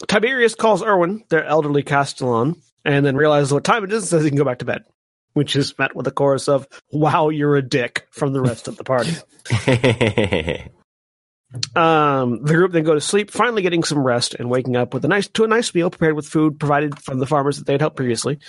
[0.07, 4.23] Tiberius calls Erwin, their elderly Castellan, and then realizes what time it is and says
[4.23, 4.85] he can go back to bed,
[5.33, 8.77] which is met with a chorus of "Wow, you're a dick" from the rest of
[8.77, 9.11] the party.
[11.75, 15.05] Um, the group then go to sleep, finally getting some rest and waking up with
[15.05, 17.73] a nice to a nice meal prepared with food provided from the farmers that they
[17.73, 18.39] had helped previously.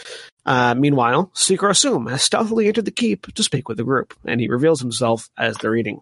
[0.44, 4.40] Uh, meanwhile, Seeker Asum has stealthily entered the keep to speak with the group, and
[4.40, 6.00] he reveals himself as they're eating.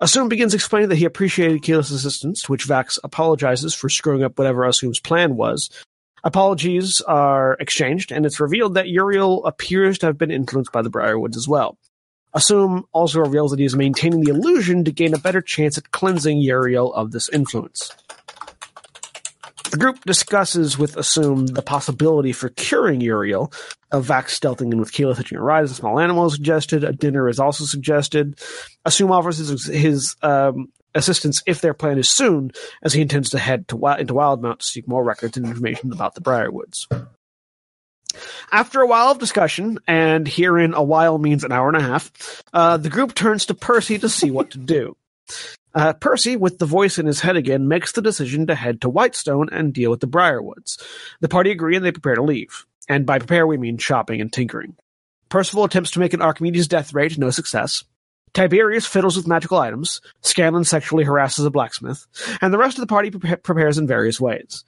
[0.00, 4.38] Asum begins explaining that he appreciated Keyleth's assistance, to which Vax apologizes for screwing up
[4.38, 5.70] whatever Asum's plan was.
[6.22, 10.90] Apologies are exchanged, and it's revealed that Uriel appears to have been influenced by the
[10.90, 11.78] Briarwoods as well.
[12.36, 15.90] Asum also reveals that he is maintaining the illusion to gain a better chance at
[15.90, 17.90] cleansing Uriel of this influence.
[19.70, 23.52] The group discusses with Asum the possibility for curing Uriel,
[23.90, 26.84] of Vax stealthing in with Keyleth hitching a ride as a small animal is suggested.
[26.84, 28.36] A dinner is also suggested.
[28.86, 33.38] Asum offers his, his um, assistance if their plan is soon, as he intends to
[33.38, 36.86] head to, into Wildemount to seek more records and information about the Briarwoods.
[38.52, 42.42] After a while of discussion, and herein a while means an hour and a half,
[42.52, 44.96] uh, the group turns to Percy to see what to do.
[45.74, 48.88] Uh, Percy, with the voice in his head again, makes the decision to head to
[48.88, 50.82] Whitestone and deal with the Briarwoods.
[51.20, 52.64] The party agree and they prepare to leave.
[52.88, 54.76] And by prepare, we mean shopping and tinkering.
[55.28, 57.84] Percival attempts to make an Archimedes death ray to no success.
[58.32, 60.00] Tiberius fiddles with magical items.
[60.22, 62.06] Scanlan sexually harasses a blacksmith.
[62.40, 64.64] And the rest of the party pre- prepares in various ways.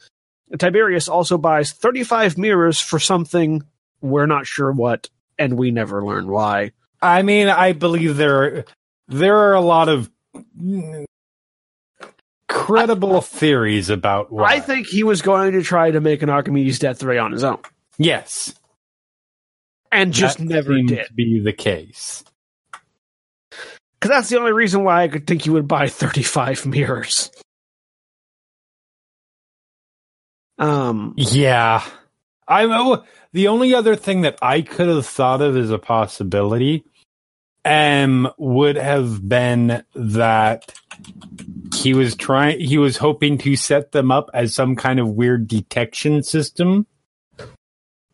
[0.57, 3.63] Tiberius also buys 35 mirrors for something
[4.01, 5.09] we're not sure what,
[5.39, 6.73] and we never learn why.
[7.03, 8.65] I mean, I believe there are,
[9.09, 10.11] there are a lot of
[12.49, 14.55] credible theories about why.
[14.55, 17.45] I think he was going to try to make an Archimedes death ray on his
[17.45, 17.59] own,
[17.99, 18.55] yes,
[19.93, 21.07] and just that never did.
[21.15, 22.25] be the case.
[24.01, 27.31] Because that's the only reason why I could think he would buy 35 mirrors.
[30.59, 31.85] Um, Yeah.
[32.47, 36.85] I know the only other thing that I could have thought of as a possibility
[37.65, 40.73] um would have been that
[41.75, 45.47] he was trying he was hoping to set them up as some kind of weird
[45.47, 46.87] detection system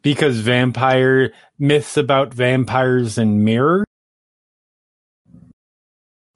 [0.03, 3.85] because vampire myths about vampires and mirror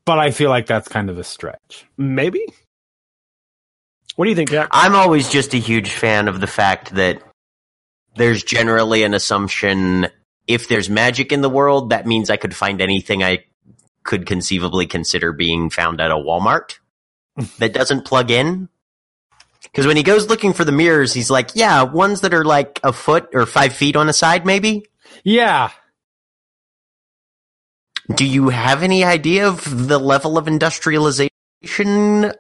[0.09, 1.85] but I feel like that's kind of a stretch.
[1.99, 2.41] Maybe.
[4.19, 4.71] What do you think, Jack?
[4.73, 7.23] I'm always just a huge fan of the fact that
[8.17, 10.09] there's generally an assumption
[10.49, 13.45] if there's magic in the world, that means I could find anything I
[14.03, 16.81] could conceivably consider being found at a Walmart
[17.59, 18.69] that doesn't plug in.
[19.63, 22.81] Because when he goes looking for the mirrors, he's like, yeah, ones that are like
[22.83, 24.85] a foot or five feet on a side, maybe.
[25.23, 25.71] Yeah.
[28.13, 31.28] Do you have any idea of the level of industrialization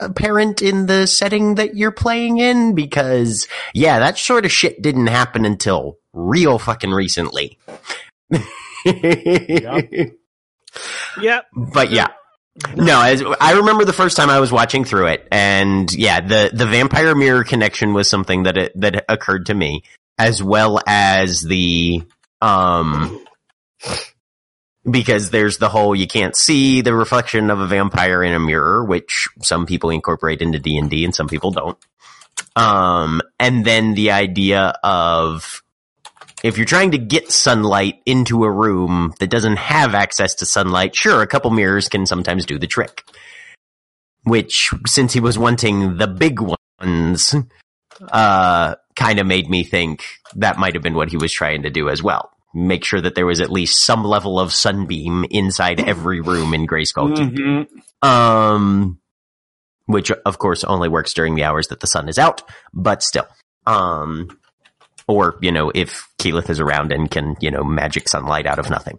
[0.00, 2.74] apparent in the setting that you're playing in?
[2.74, 7.58] Because, yeah, that sort of shit didn't happen until real fucking recently.
[11.20, 11.46] Yep.
[11.72, 12.08] But yeah.
[12.74, 16.50] No, as, I remember the first time I was watching through it, and yeah, the
[16.52, 19.84] the vampire mirror connection was something that it, that occurred to me,
[20.18, 22.02] as well as the
[22.40, 23.24] um,
[24.91, 28.84] because there's the whole you can't see the reflection of a vampire in a mirror,
[28.84, 31.78] which some people incorporate into D and D, and some people don't.
[32.57, 35.62] Um, and then the idea of
[36.43, 40.95] if you're trying to get sunlight into a room that doesn't have access to sunlight,
[40.95, 43.05] sure, a couple mirrors can sometimes do the trick.
[44.24, 47.34] Which, since he was wanting the big ones,
[48.12, 50.05] uh, kind of made me think
[50.36, 52.30] that might have been what he was trying to do as well.
[52.66, 56.66] Make sure that there was at least some level of sunbeam inside every room in
[56.66, 57.22] Greyskull 2.
[57.22, 58.06] Mhm.
[58.06, 58.98] Um,
[59.86, 62.42] which of course only works during the hours that the sun is out,
[62.74, 63.26] but still.
[63.66, 64.38] Um,
[65.06, 68.68] or, you know, if Keyleth is around and can, you know, magic sunlight out of
[68.70, 68.98] nothing.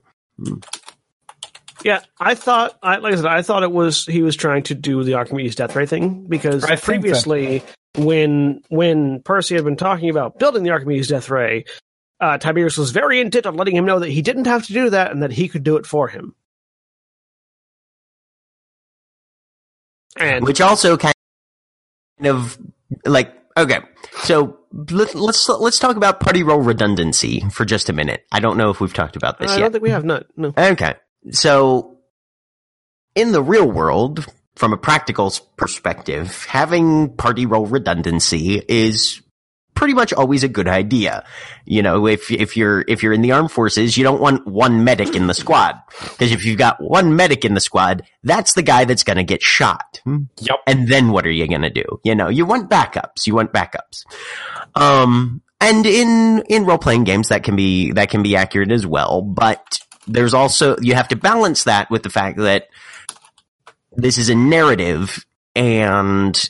[1.83, 4.75] Yeah, I thought, I, like I said, I thought it was he was trying to
[4.75, 6.85] do the Archimedes death ray thing because I think so.
[6.85, 7.63] previously,
[7.97, 11.65] when when Percy had been talking about building the Archimedes death ray,
[12.19, 14.89] uh, Tiberius was very intent on letting him know that he didn't have to do
[14.89, 16.35] that and that he could do it for him.
[20.17, 21.13] And Which also kind
[22.23, 22.57] of
[23.05, 23.79] like, okay,
[24.23, 28.25] so let, let's, let's talk about party role redundancy for just a minute.
[28.31, 29.61] I don't know if we've talked about this I yet.
[29.61, 30.25] don't think we have not.
[30.35, 30.53] No.
[30.57, 30.95] Okay.
[31.31, 31.99] So,
[33.15, 39.21] in the real world, from a practical perspective, having party role redundancy is
[39.79, 41.23] pretty much always a good idea.
[41.63, 44.83] You know, if if you're if you're in the armed forces, you don't want one
[44.83, 48.61] medic in the squad because if you've got one medic in the squad, that's the
[48.61, 50.01] guy that's going to get shot.
[50.05, 50.57] Yep.
[50.67, 52.01] And then what are you going to do?
[52.03, 53.25] You know, you want backups.
[53.25, 54.03] You want backups.
[54.75, 58.85] Um, and in, in role playing games, that can be, that can be accurate as
[58.85, 59.21] well.
[59.21, 62.67] But there's also, you have to balance that with the fact that
[63.93, 65.25] this is a narrative
[65.55, 66.49] and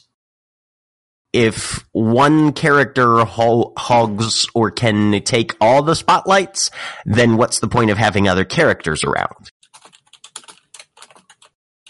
[1.32, 6.72] if one character ho- hogs or can take all the spotlights,
[7.06, 9.52] then what's the point of having other characters around?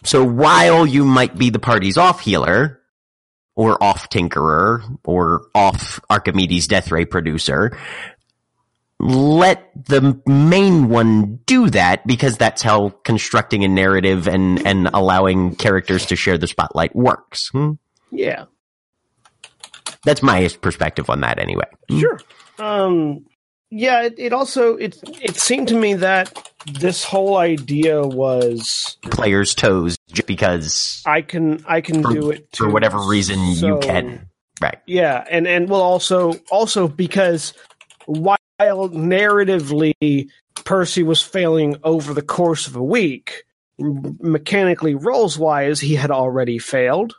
[0.03, 2.81] So while you might be the party's off healer,
[3.55, 7.77] or off tinkerer, or off Archimedes death ray producer,
[8.99, 15.55] let the main one do that because that's how constructing a narrative and, and allowing
[15.55, 17.49] characters to share the spotlight works.
[17.49, 17.71] Hmm?
[18.11, 18.45] Yeah.
[20.03, 21.65] That's my perspective on that anyway.
[21.91, 22.19] Sure.
[22.57, 23.25] Um,
[23.71, 29.53] yeah, it, it also it it seemed to me that this whole idea was Players'
[29.53, 34.27] toes just because I can I can For- do it for whatever reason you can.
[34.61, 34.79] Right.
[34.87, 37.53] Yeah, and and well also also because
[38.07, 40.27] while narratively
[40.65, 43.43] Percy was failing over the course of a week,
[43.77, 47.15] mechanically roles wise he had already failed.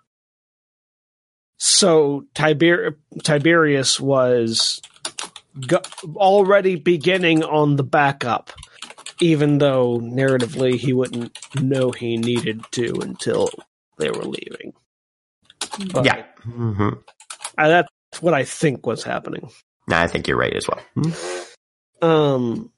[1.63, 4.81] So Tiber- Tiberius was
[5.67, 5.83] go-
[6.17, 8.51] already beginning on the backup,
[9.21, 13.51] even though narratively he wouldn't know he needed to until
[13.99, 14.73] they were leaving.
[15.93, 16.25] But, Yeah.
[16.43, 16.89] hmm
[17.59, 19.51] uh, that's what I think was happening.
[19.91, 20.81] I think you're right as well.
[20.95, 22.07] Hmm?
[22.07, 22.73] Um.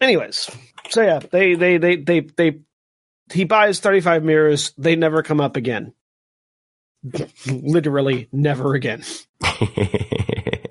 [0.00, 0.50] Anyways,
[0.90, 2.60] so yeah, they they they they they
[3.32, 4.72] he buys thirty five mirrors.
[4.78, 5.92] They never come up again.
[7.46, 9.02] Literally, never again.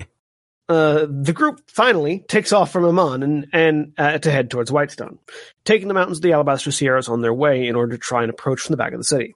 [0.69, 5.17] Uh, the group finally takes off from Emon and and uh, to head towards Whitestone,
[5.63, 8.30] taking the mountains of the Alabaster Sierras on their way in order to try and
[8.30, 9.34] approach from the back of the city.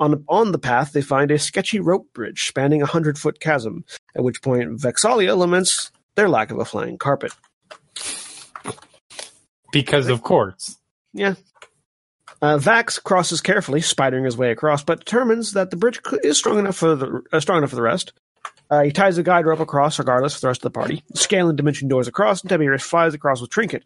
[0.00, 3.84] On on the path, they find a sketchy rope bridge spanning a hundred foot chasm.
[4.16, 7.32] At which point, Vex'ahlia laments their lack of a flying carpet.
[9.70, 10.78] Because of course.
[11.12, 11.34] Yeah.
[12.42, 16.58] Uh, Vax crosses carefully, spidering his way across, but determines that the bridge is strong
[16.58, 18.12] enough for the uh, strong enough for the rest.
[18.68, 21.56] Uh, he ties the guide rope across, regardless of the rest of the party, scaling
[21.56, 23.84] dimension doors across, and Tiberius flies across with Trinket,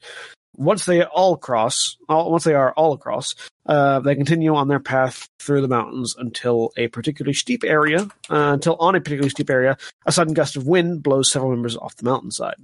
[0.57, 3.35] once they all cross, all, once they are all across,
[3.67, 8.53] uh, they continue on their path through the mountains until a particularly steep area, uh,
[8.53, 9.77] until on a particularly steep area,
[10.07, 12.57] a sudden gust of wind blows several members off the mountainside.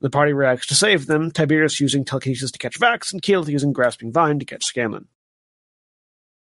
[0.00, 3.72] The party reacts to save them, Tiberius using telekinesis to catch Vax, and Keyleth using
[3.72, 5.08] Grasping Vine to catch Scanlan.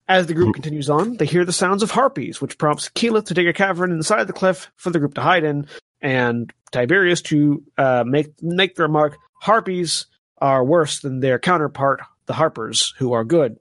[0.10, 3.34] As the group continues on, they hear the sounds of harpies, which prompts Keyleth to
[3.34, 5.68] dig a cavern inside the cliff for the group to hide in,
[6.01, 10.05] and Tiberius to uh, make make the remark: "Harpies
[10.38, 13.60] are worse than their counterpart, the Harpers, who are good."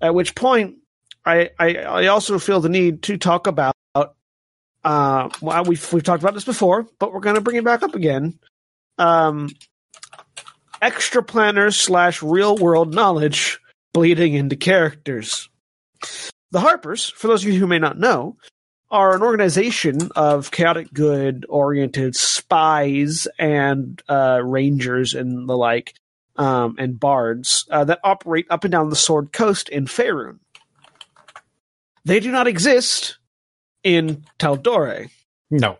[0.00, 0.78] At which point,
[1.24, 3.76] I I, I also feel the need to talk about.
[3.94, 7.84] Uh, well, we've we've talked about this before, but we're going to bring it back
[7.84, 8.36] up again.
[8.98, 9.48] Um,
[10.80, 13.60] extra planar slash real world knowledge
[13.92, 15.48] bleeding into characters.
[16.50, 18.36] The Harpers, for those of you who may not know,
[18.90, 25.94] are an organization of chaotic good oriented spies and uh, rangers and the like,
[26.36, 30.38] um, and bards uh, that operate up and down the Sword Coast in Faerun.
[32.04, 33.16] They do not exist
[33.82, 35.08] in Tal'Dorei.
[35.50, 35.78] No.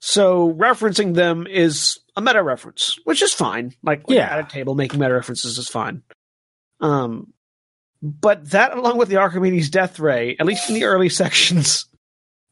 [0.00, 3.74] So referencing them is a meta reference, which is fine.
[3.82, 4.28] Like when Yeah.
[4.36, 6.02] at a table making meta references is fine.
[6.80, 7.32] Um,
[8.02, 11.86] but that, along with the Archimedes Death Ray, at least in the early sections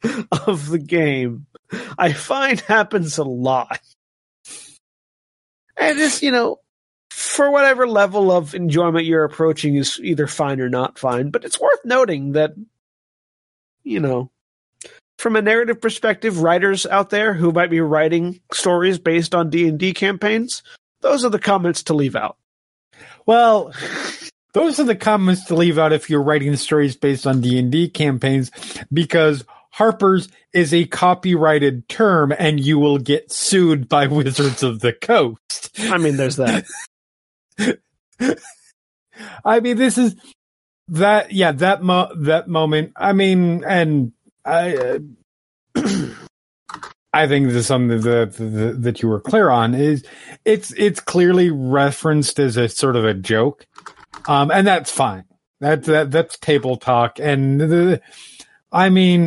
[0.47, 1.47] of the game,
[1.99, 3.81] I find happens a lot.
[5.77, 6.61] And it's you know,
[7.11, 11.31] for whatever level of enjoyment you're approaching is either fine or not fine.
[11.31, 12.55] But it's worth noting that,
[13.83, 14.31] you know,
[15.19, 19.69] from a narrative perspective, writers out there who might be writing stories based on D
[19.69, 20.63] and D campaigns,
[21.01, 22.37] those are the comments to leave out.
[23.27, 23.73] Well,
[24.55, 28.51] those are the comments to leave out if you're writing stories based on D&D campaigns
[28.93, 34.93] because Harper's is a copyrighted term and you will get sued by Wizards of the
[34.93, 35.71] Coast.
[35.79, 36.65] I mean, there's that.
[39.45, 40.17] I mean, this is
[40.89, 42.93] that, yeah, that mo- that moment.
[42.97, 44.13] I mean, and
[44.45, 44.99] I, uh,
[47.13, 50.05] I think this is something that, that that you were clear on is
[50.45, 53.67] it's it's clearly referenced as a sort of a joke,
[54.27, 55.25] um, and that's fine.
[55.61, 58.01] That that that's table talk, and the,
[58.73, 59.27] I mean,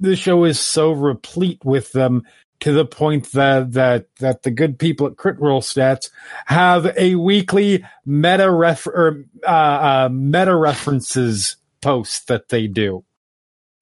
[0.00, 2.24] the show is so replete with them
[2.60, 6.10] to the point that that that the good people at Crit Role Stats
[6.46, 13.04] have a weekly meta ref or uh, uh, meta references post that they do,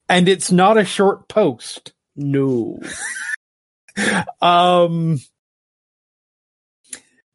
[0.09, 1.93] and it's not a short post.
[2.17, 2.81] No.
[4.41, 5.21] Um,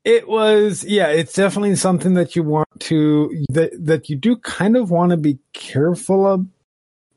[0.07, 4.77] it was yeah, it's definitely something that you want to that that you do kind
[4.77, 6.47] of want to be careful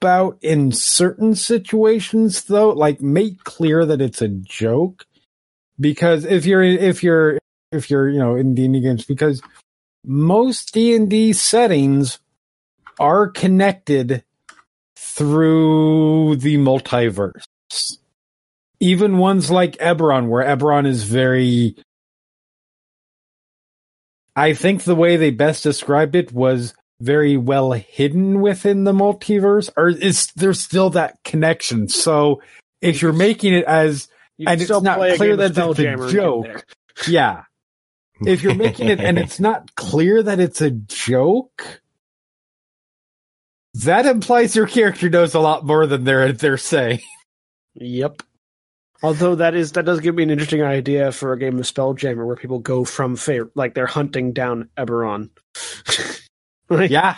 [0.00, 5.06] about in certain situations though, like make clear that it's a joke
[5.78, 7.38] because if you're if you're
[7.70, 9.40] if you're, you know, in D&D games because
[10.04, 12.18] most D&D settings
[12.98, 14.24] are connected
[14.96, 17.44] through the multiverse
[18.80, 21.76] even ones like Eberron, where Eberron is very.
[24.36, 29.70] I think the way they best described it was very well hidden within the multiverse,
[29.76, 31.88] or is there still that connection?
[31.88, 32.42] So
[32.80, 36.10] if you're making it as You And it's not clear that it's a Spelljammer and
[36.10, 36.66] get joke.
[37.08, 37.44] yeah,
[38.24, 41.82] if you're making it and it's not clear that it's a joke,
[43.74, 47.00] that implies your character knows a lot more than they're they're saying.
[47.74, 48.22] Yep.
[49.02, 52.26] Although that is that does give me an interesting idea for a game of Spelljammer
[52.26, 55.30] where people go from Fae, like they're hunting down Eberron.
[56.68, 57.16] like, Yeah.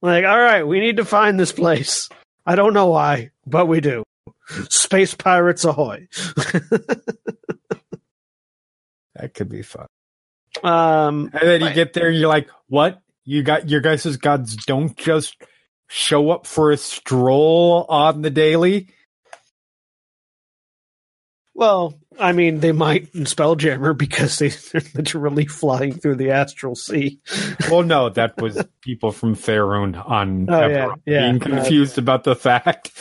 [0.00, 2.08] like, all right, we need to find this place.
[2.46, 4.04] I don't know why, but we do.
[4.70, 6.08] Space pirates ahoy!
[9.14, 9.86] That could be fun.
[10.62, 13.00] um, And then you get there and you're like, what?
[13.24, 15.36] You got your guys' gods don't just
[15.88, 18.88] show up for a stroll on the daily?
[21.58, 26.76] Well, I mean, they might in Spelljammer because they, they're literally flying through the astral
[26.76, 27.18] sea.
[27.68, 31.20] Well, no, that was people from Faerun on Oh, yeah, yeah.
[31.22, 32.92] being confused about the fact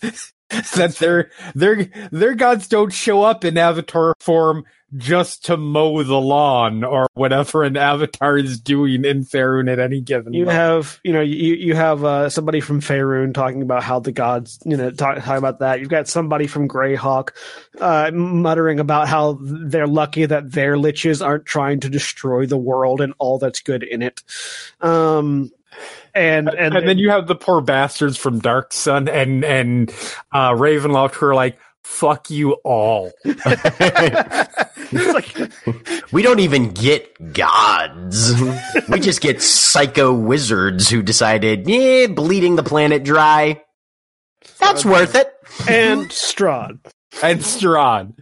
[0.76, 4.64] that their their their gods don't show up in avatar form
[4.96, 10.00] just to mow the lawn or whatever an avatar is doing in Faerun at any
[10.00, 10.56] given You moment.
[10.56, 14.58] have, you know, you you have uh, somebody from Faerun talking about how the gods,
[14.64, 15.80] you know, talk, talking about that.
[15.80, 17.30] You've got somebody from Greyhawk
[17.80, 23.02] uh, muttering about how they're lucky that their liches aren't trying to destroy the world
[23.02, 24.22] and all that's good in it.
[24.80, 25.50] Um,
[26.14, 29.90] and and, and, then you have the poor bastards from Dark Sun and and
[30.32, 33.12] uh, Ravenloft who are like, "Fuck you all."
[34.90, 38.32] It's like, We don't even get gods.
[38.88, 43.62] we just get psycho wizards who decided, yeah, bleeding the planet dry.
[44.58, 45.30] That's worth it.
[45.68, 46.78] and Strahd.
[47.22, 48.14] and Strahd.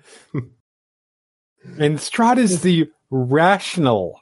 [1.79, 4.21] and Strahd is the rational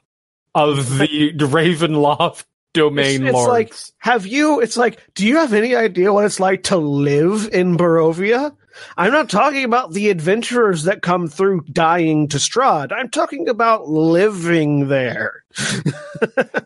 [0.53, 2.45] of the Ravenloft
[2.75, 3.49] domain It's, it's lords.
[3.49, 4.59] like, have you?
[4.59, 8.55] It's like, do you have any idea what it's like to live in Barovia?
[8.97, 12.91] I'm not talking about the adventurers that come through dying to Strahd.
[12.91, 15.43] I'm talking about living there.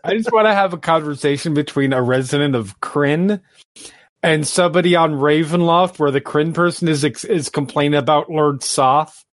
[0.04, 3.40] I just want to have a conversation between a resident of Krynn
[4.22, 9.24] and somebody on Ravenloft where the Krynn person is is complaining about Lord Soth.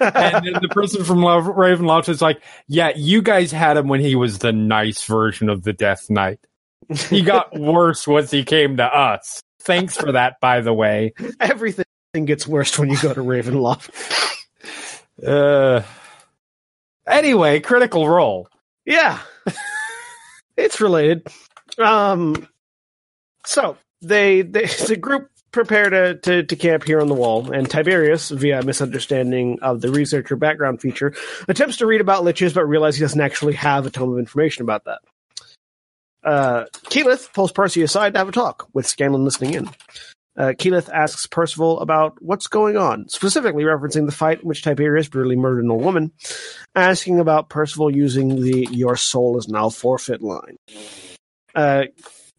[0.00, 4.00] And then the person from Lo- Ravenloft is like, "Yeah, you guys had him when
[4.00, 6.40] he was the nice version of the Death Knight.
[7.08, 9.42] He got worse once he came to us.
[9.60, 11.84] Thanks for that, by the way." Everything
[12.24, 13.90] gets worse when you go to Ravenloft.
[15.24, 15.82] Uh,
[17.06, 18.48] anyway, critical role.
[18.84, 19.18] Yeah.
[20.56, 21.26] it's related.
[21.78, 22.48] Um
[23.44, 27.68] so they, they the group prepare to, to, to camp here on the wall, and
[27.68, 31.14] Tiberius, via misunderstanding of the researcher background feature,
[31.48, 34.62] attempts to read about liches but realizes he doesn't actually have a ton of information
[34.62, 35.00] about that.
[36.22, 39.70] Uh, Keyleth pulls Percy aside to have a talk, with Scanlan listening in.
[40.36, 45.08] Uh, Keyleth asks Percival about what's going on, specifically referencing the fight in which Tiberius
[45.08, 46.12] brutally murdered an old woman,
[46.76, 50.56] asking about Percival using the "Your soul is now forfeit" line.
[51.56, 51.84] Uh,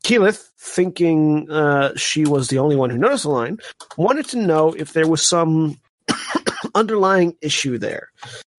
[0.03, 3.59] Keyleth, thinking uh, she was the only one who noticed the line,
[3.97, 5.79] wanted to know if there was some
[6.75, 8.09] underlying issue there.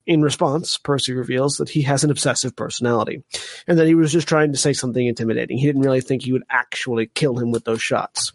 [0.06, 3.22] In response, Percy reveals that he has an obsessive personality,
[3.68, 5.58] and that he was just trying to say something intimidating.
[5.58, 8.32] He didn't really think he would actually kill him with those shots.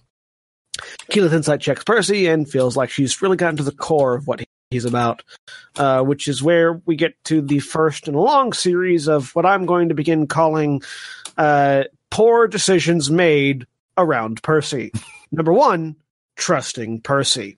[1.11, 4.43] Keyleth insight checks Percy and feels like she's really gotten to the core of what
[4.69, 5.23] he's about,
[5.77, 9.45] uh, which is where we get to the first in a long series of what
[9.45, 10.81] I'm going to begin calling
[11.37, 11.85] uh,
[12.15, 14.89] poor decisions made around Percy.
[15.33, 15.97] Number one,
[16.37, 17.57] trusting Percy.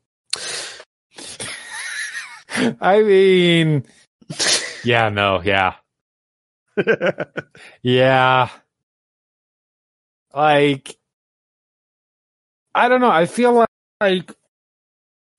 [2.81, 3.85] I mean,
[4.83, 5.75] yeah, no, yeah,
[7.83, 8.49] yeah.
[10.33, 10.97] Like,
[12.73, 13.11] I don't know.
[13.11, 13.69] I feel like,
[14.01, 14.35] like,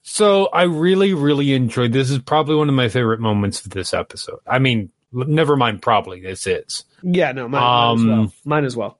[0.02, 2.10] so I really, really enjoyed this.
[2.10, 4.38] Is probably one of my favorite moments of this episode.
[4.46, 5.82] I mean, never mind.
[5.82, 8.32] Probably this is yeah, no, mine, mine as Um, well.
[8.44, 8.98] Mine as well.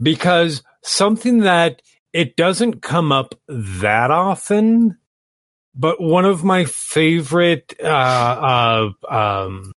[0.00, 1.82] Because something that
[2.12, 4.98] it doesn't come up that often,
[5.74, 9.72] but one of my favorite uh, uh, um,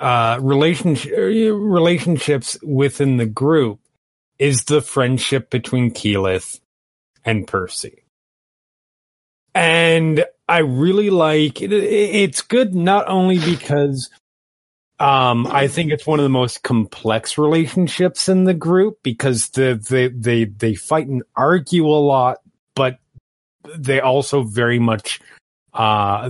[0.00, 3.80] uh, relationship relationships within the group
[4.38, 6.60] is the friendship between Keyleth
[7.24, 8.04] and Percy.
[9.54, 11.72] And I really like it.
[11.72, 14.08] It's good not only because
[15.00, 19.82] um, I think it's one of the most complex relationships in the group because the,
[19.88, 22.38] they they they fight and argue a lot,
[22.74, 22.98] but
[23.76, 25.20] they also very much
[25.72, 26.28] uh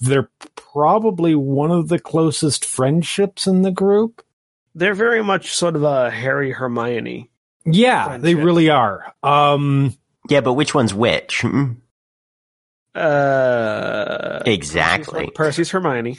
[0.00, 4.24] they're probably one of the closest friendships in the group.
[4.74, 7.30] They're very much sort of a Harry Hermione.
[7.64, 9.12] Yeah, they really are.
[9.24, 9.96] Um
[10.28, 11.40] Yeah, but which one's which?
[11.40, 11.72] Hmm?
[12.94, 15.30] Uh, Exactly.
[15.34, 16.18] Percy's Hermione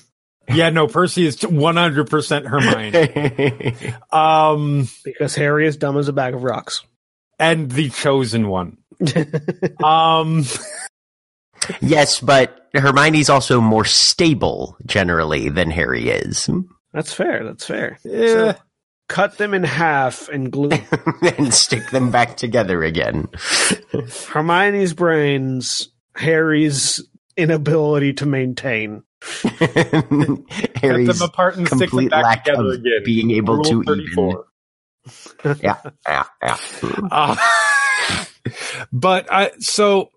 [0.53, 3.93] yeah, no, Percy is 100% Hermione.
[4.11, 6.83] um because Harry is dumb as a bag of rocks.
[7.39, 8.77] and the chosen one.
[9.83, 10.43] Um
[11.81, 16.49] yes, but Hermione's also more stable generally than Harry is.
[16.93, 17.43] That's fair.
[17.45, 17.97] That's fair.
[18.09, 18.53] eh,
[19.07, 20.69] Cut them in half and glue
[21.37, 23.27] and stick them back together again.
[24.27, 27.01] Hermione's brains, Harry's
[27.39, 29.03] inability to maintain.
[29.21, 29.59] cut
[30.75, 33.01] Harry's them apart and stick them complete back lack together of again.
[33.03, 34.29] being able Rule to 34.
[34.29, 34.43] even.
[35.63, 35.77] Yeah,
[36.07, 36.57] yeah, yeah.
[37.09, 37.35] Uh,
[38.91, 40.11] but I so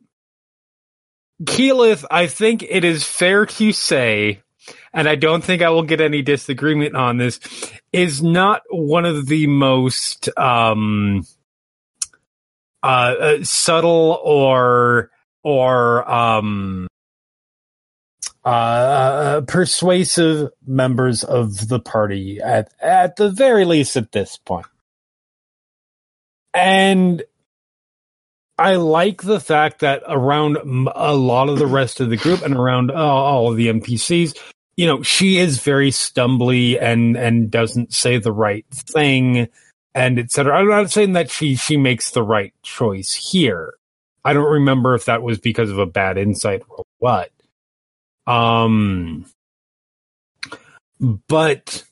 [1.45, 4.43] Keyleth, I think it is fair to say,
[4.93, 7.41] and I don't think I will get any disagreement on this,
[7.93, 11.25] is not one of the most um
[12.83, 15.11] uh, uh subtle or
[15.43, 16.89] or um
[18.45, 24.67] uh persuasive members of the party at at the very least at this point.
[26.55, 27.23] And
[28.59, 30.59] I like the fact that around
[30.95, 34.39] a lot of the rest of the group and around uh, all of the NPCs,
[34.77, 39.49] you know, she is very stumbly and and doesn't say the right thing
[39.95, 40.57] and etc.
[40.57, 43.75] I'm not saying that she she makes the right choice here.
[44.25, 47.31] I don't remember if that was because of a bad insight or what.
[48.27, 49.27] Um,
[51.01, 51.85] but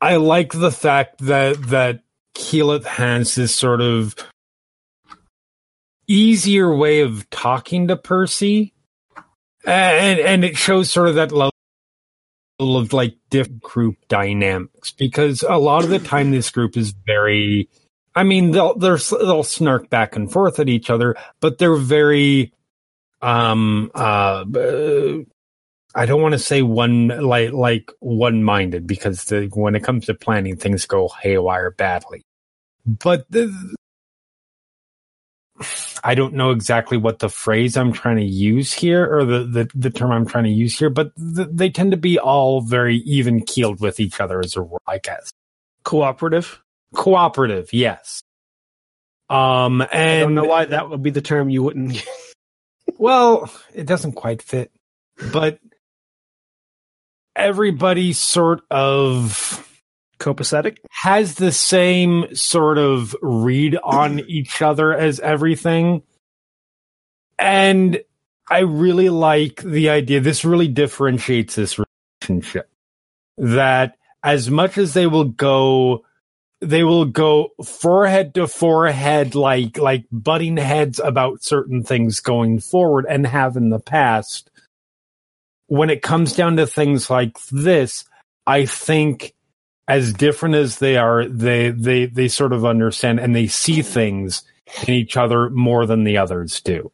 [0.00, 2.00] I like the fact that that
[2.34, 4.14] Keyleth has this sort of
[6.06, 8.74] easier way of talking to Percy,
[9.64, 11.52] and and it shows sort of that level
[12.60, 17.68] of like different group dynamics because a lot of the time this group is very.
[18.14, 22.52] I mean, they'll they'll snark back and forth at each other, but they're very
[23.22, 24.44] um uh
[25.94, 30.06] I don't want to say one like like one minded because the, when it comes
[30.06, 32.22] to planning, things go haywire badly.
[32.86, 33.76] But the,
[36.02, 39.70] I don't know exactly what the phrase I'm trying to use here or the the,
[39.74, 42.96] the term I'm trying to use here, but the, they tend to be all very
[42.98, 45.30] even keeled with each other as a rule, I guess.
[45.84, 46.62] Cooperative.
[46.94, 48.22] Cooperative, yes.
[49.28, 52.02] Um, and I don't know why that would be the term you wouldn't.
[53.02, 54.70] Well, it doesn't quite fit,
[55.32, 55.58] but
[57.34, 59.82] everybody sort of
[60.20, 66.02] copacetic has the same sort of read on each other as everything.
[67.40, 68.00] And
[68.48, 70.20] I really like the idea.
[70.20, 71.80] This really differentiates this
[72.22, 72.70] relationship
[73.36, 76.04] that as much as they will go
[76.62, 83.04] they will go forehead to forehead like like butting heads about certain things going forward
[83.08, 84.50] and have in the past.
[85.66, 88.04] When it comes down to things like this
[88.46, 89.34] i think
[89.88, 94.42] as different as they are they they they sort of understand and they see things
[94.86, 96.90] in each other more than the others do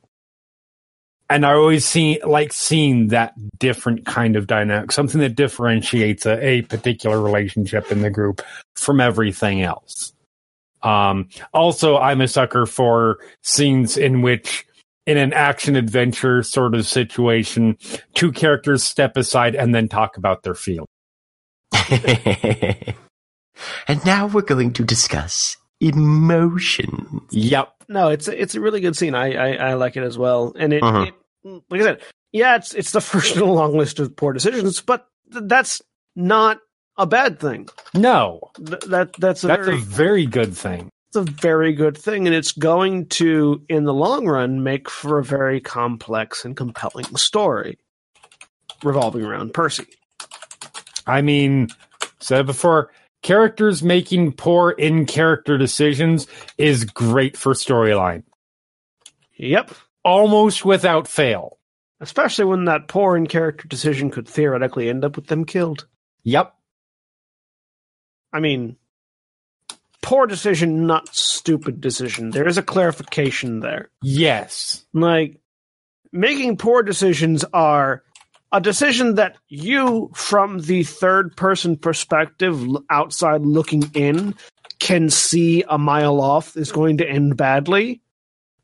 [1.31, 6.45] and I always see like seeing that different kind of dynamic, something that differentiates a,
[6.45, 8.43] a particular relationship in the group
[8.77, 10.13] from everything else.
[10.83, 14.65] Um, also, I'm a sucker for scenes in which,
[15.07, 17.77] in an action adventure sort of situation,
[18.15, 20.89] two characters step aside and then talk about their feelings.
[23.89, 27.23] and now we're going to discuss emotion.
[27.31, 27.73] Yep.
[27.89, 29.15] No, it's it's a really good scene.
[29.15, 31.07] I I, I like it as well, and it, uh-huh.
[31.09, 31.15] it,
[31.45, 34.81] like I said, yeah, it's it's the first in a long list of poor decisions,
[34.81, 35.83] but th- that's
[36.17, 36.61] not
[36.97, 37.69] a bad thing.
[37.95, 40.91] No, Th- that that's a that's very, a very good thing.
[41.09, 45.19] It's a very good thing, and it's going to, in the long run, make for
[45.19, 47.79] a very complex and compelling story
[48.85, 49.87] revolving around Percy.
[51.07, 51.69] I mean,
[52.21, 52.91] said before,
[53.23, 56.27] characters making poor in character decisions
[56.59, 58.25] is great for storyline.
[59.37, 59.73] Yep.
[60.09, 61.59] Almost without fail.
[62.01, 65.87] Especially when that poor in character decision could theoretically end up with them killed.
[66.23, 66.55] Yep.
[68.33, 68.77] I mean,
[70.01, 72.31] poor decision, not stupid decision.
[72.31, 73.91] There is a clarification there.
[74.03, 74.87] Yes.
[74.95, 75.41] Like,
[76.13, 78.03] making poor decisions are
[78.53, 84.35] a decision that you, from the third person perspective, outside looking in,
[84.79, 88.01] can see a mile off is going to end badly,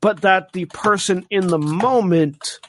[0.05, 2.61] but that the person in the moment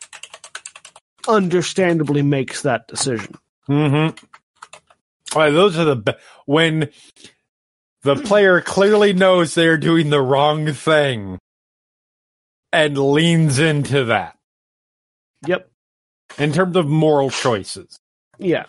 [1.28, 3.36] understandably makes that decision.
[3.68, 4.16] Mm-hmm.
[5.36, 6.14] All right, those are the be-
[6.46, 6.90] when
[8.04, 11.38] the player clearly knows they're doing the wrong thing
[12.72, 14.38] and leans into that.
[15.46, 15.70] Yep
[16.38, 18.00] in terms of moral choices.
[18.38, 18.66] Yeah.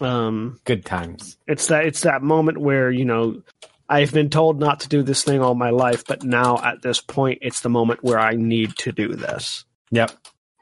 [0.00, 1.36] Um good times.
[1.46, 3.42] It's that it's that moment where, you know,
[3.88, 7.00] I've been told not to do this thing all my life, but now at this
[7.00, 9.64] point it's the moment where I need to do this.
[9.90, 10.12] Yep.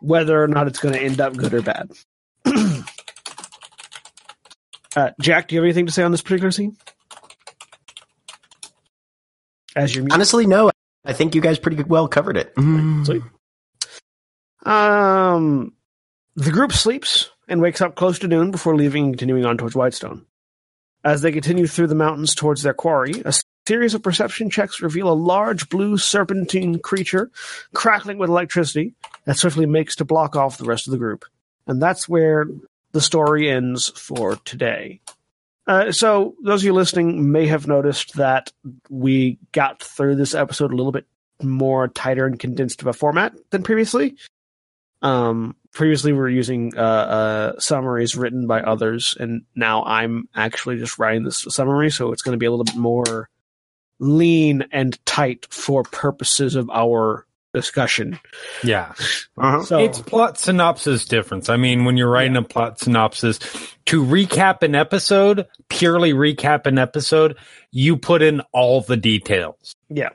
[0.01, 1.93] Whether or not it's going to end up good or bad.
[4.97, 6.77] uh, Jack, do you have anything to say on this particular scene?
[9.77, 10.71] As your honestly, no.
[11.05, 12.55] I think you guys pretty well covered it.
[12.57, 13.07] Mm.
[13.07, 13.23] Sweet.
[14.65, 15.73] Um,
[16.35, 19.75] the group sleeps and wakes up close to noon before leaving and continuing on towards
[19.75, 20.27] Whitestone.
[21.03, 23.33] As they continue through the mountains towards their quarry, a
[23.67, 27.31] series of perception checks reveal a large blue serpentine creature
[27.73, 28.95] crackling with electricity
[29.25, 31.25] that swiftly makes to block off the rest of the group.
[31.67, 32.47] And that's where
[32.93, 35.01] the story ends for today.
[35.67, 38.53] Uh, so, those of you listening may have noticed that
[38.89, 41.07] we got through this episode a little bit
[41.43, 44.17] more tighter and condensed of a format than previously.
[45.03, 50.79] Um, previously we were using uh, uh, summaries written by others, and now I'm actually
[50.79, 53.29] just writing this summary, so it's going to be a little bit more
[53.99, 58.19] lean and tight for purposes of our discussion.
[58.63, 58.93] Yeah.
[59.37, 59.65] Uh-huh.
[59.65, 61.49] So, it's plot synopsis difference.
[61.49, 62.41] I mean, when you're writing yeah.
[62.41, 63.39] a plot synopsis,
[63.87, 67.37] to recap an episode, purely recap an episode,
[67.71, 69.75] you put in all the details.
[69.89, 70.11] Yeah.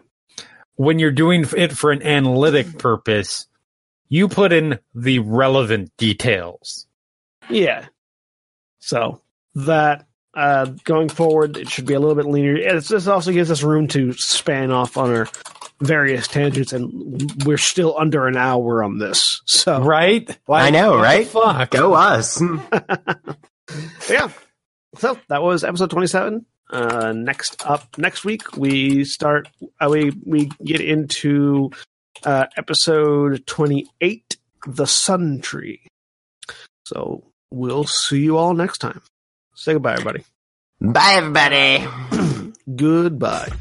[0.76, 3.48] When you're doing it for an analytic purpose,
[4.08, 6.88] You put in the relevant details.
[7.50, 7.86] Yeah.
[8.80, 9.22] So
[9.56, 12.56] that uh, going forward, it should be a little bit leaner.
[12.56, 15.28] It's, this also gives us room to span off on our
[15.82, 19.42] various tangents, and we're still under an hour on this.
[19.46, 20.68] So Right?
[20.68, 21.28] I know, right?
[21.28, 21.72] Fuck.
[21.72, 22.42] Go us.
[24.10, 24.32] yeah.
[24.98, 26.46] So that was episode twenty-seven.
[26.70, 29.48] Uh, next up, next week we start.
[29.80, 31.72] Uh, we we get into
[32.26, 35.88] uh, episode twenty-eight, the Sun Tree.
[36.86, 39.02] So we'll see you all next time.
[39.56, 40.24] Say goodbye, everybody.
[40.82, 41.88] Bye, everybody.
[42.76, 43.52] Goodbye.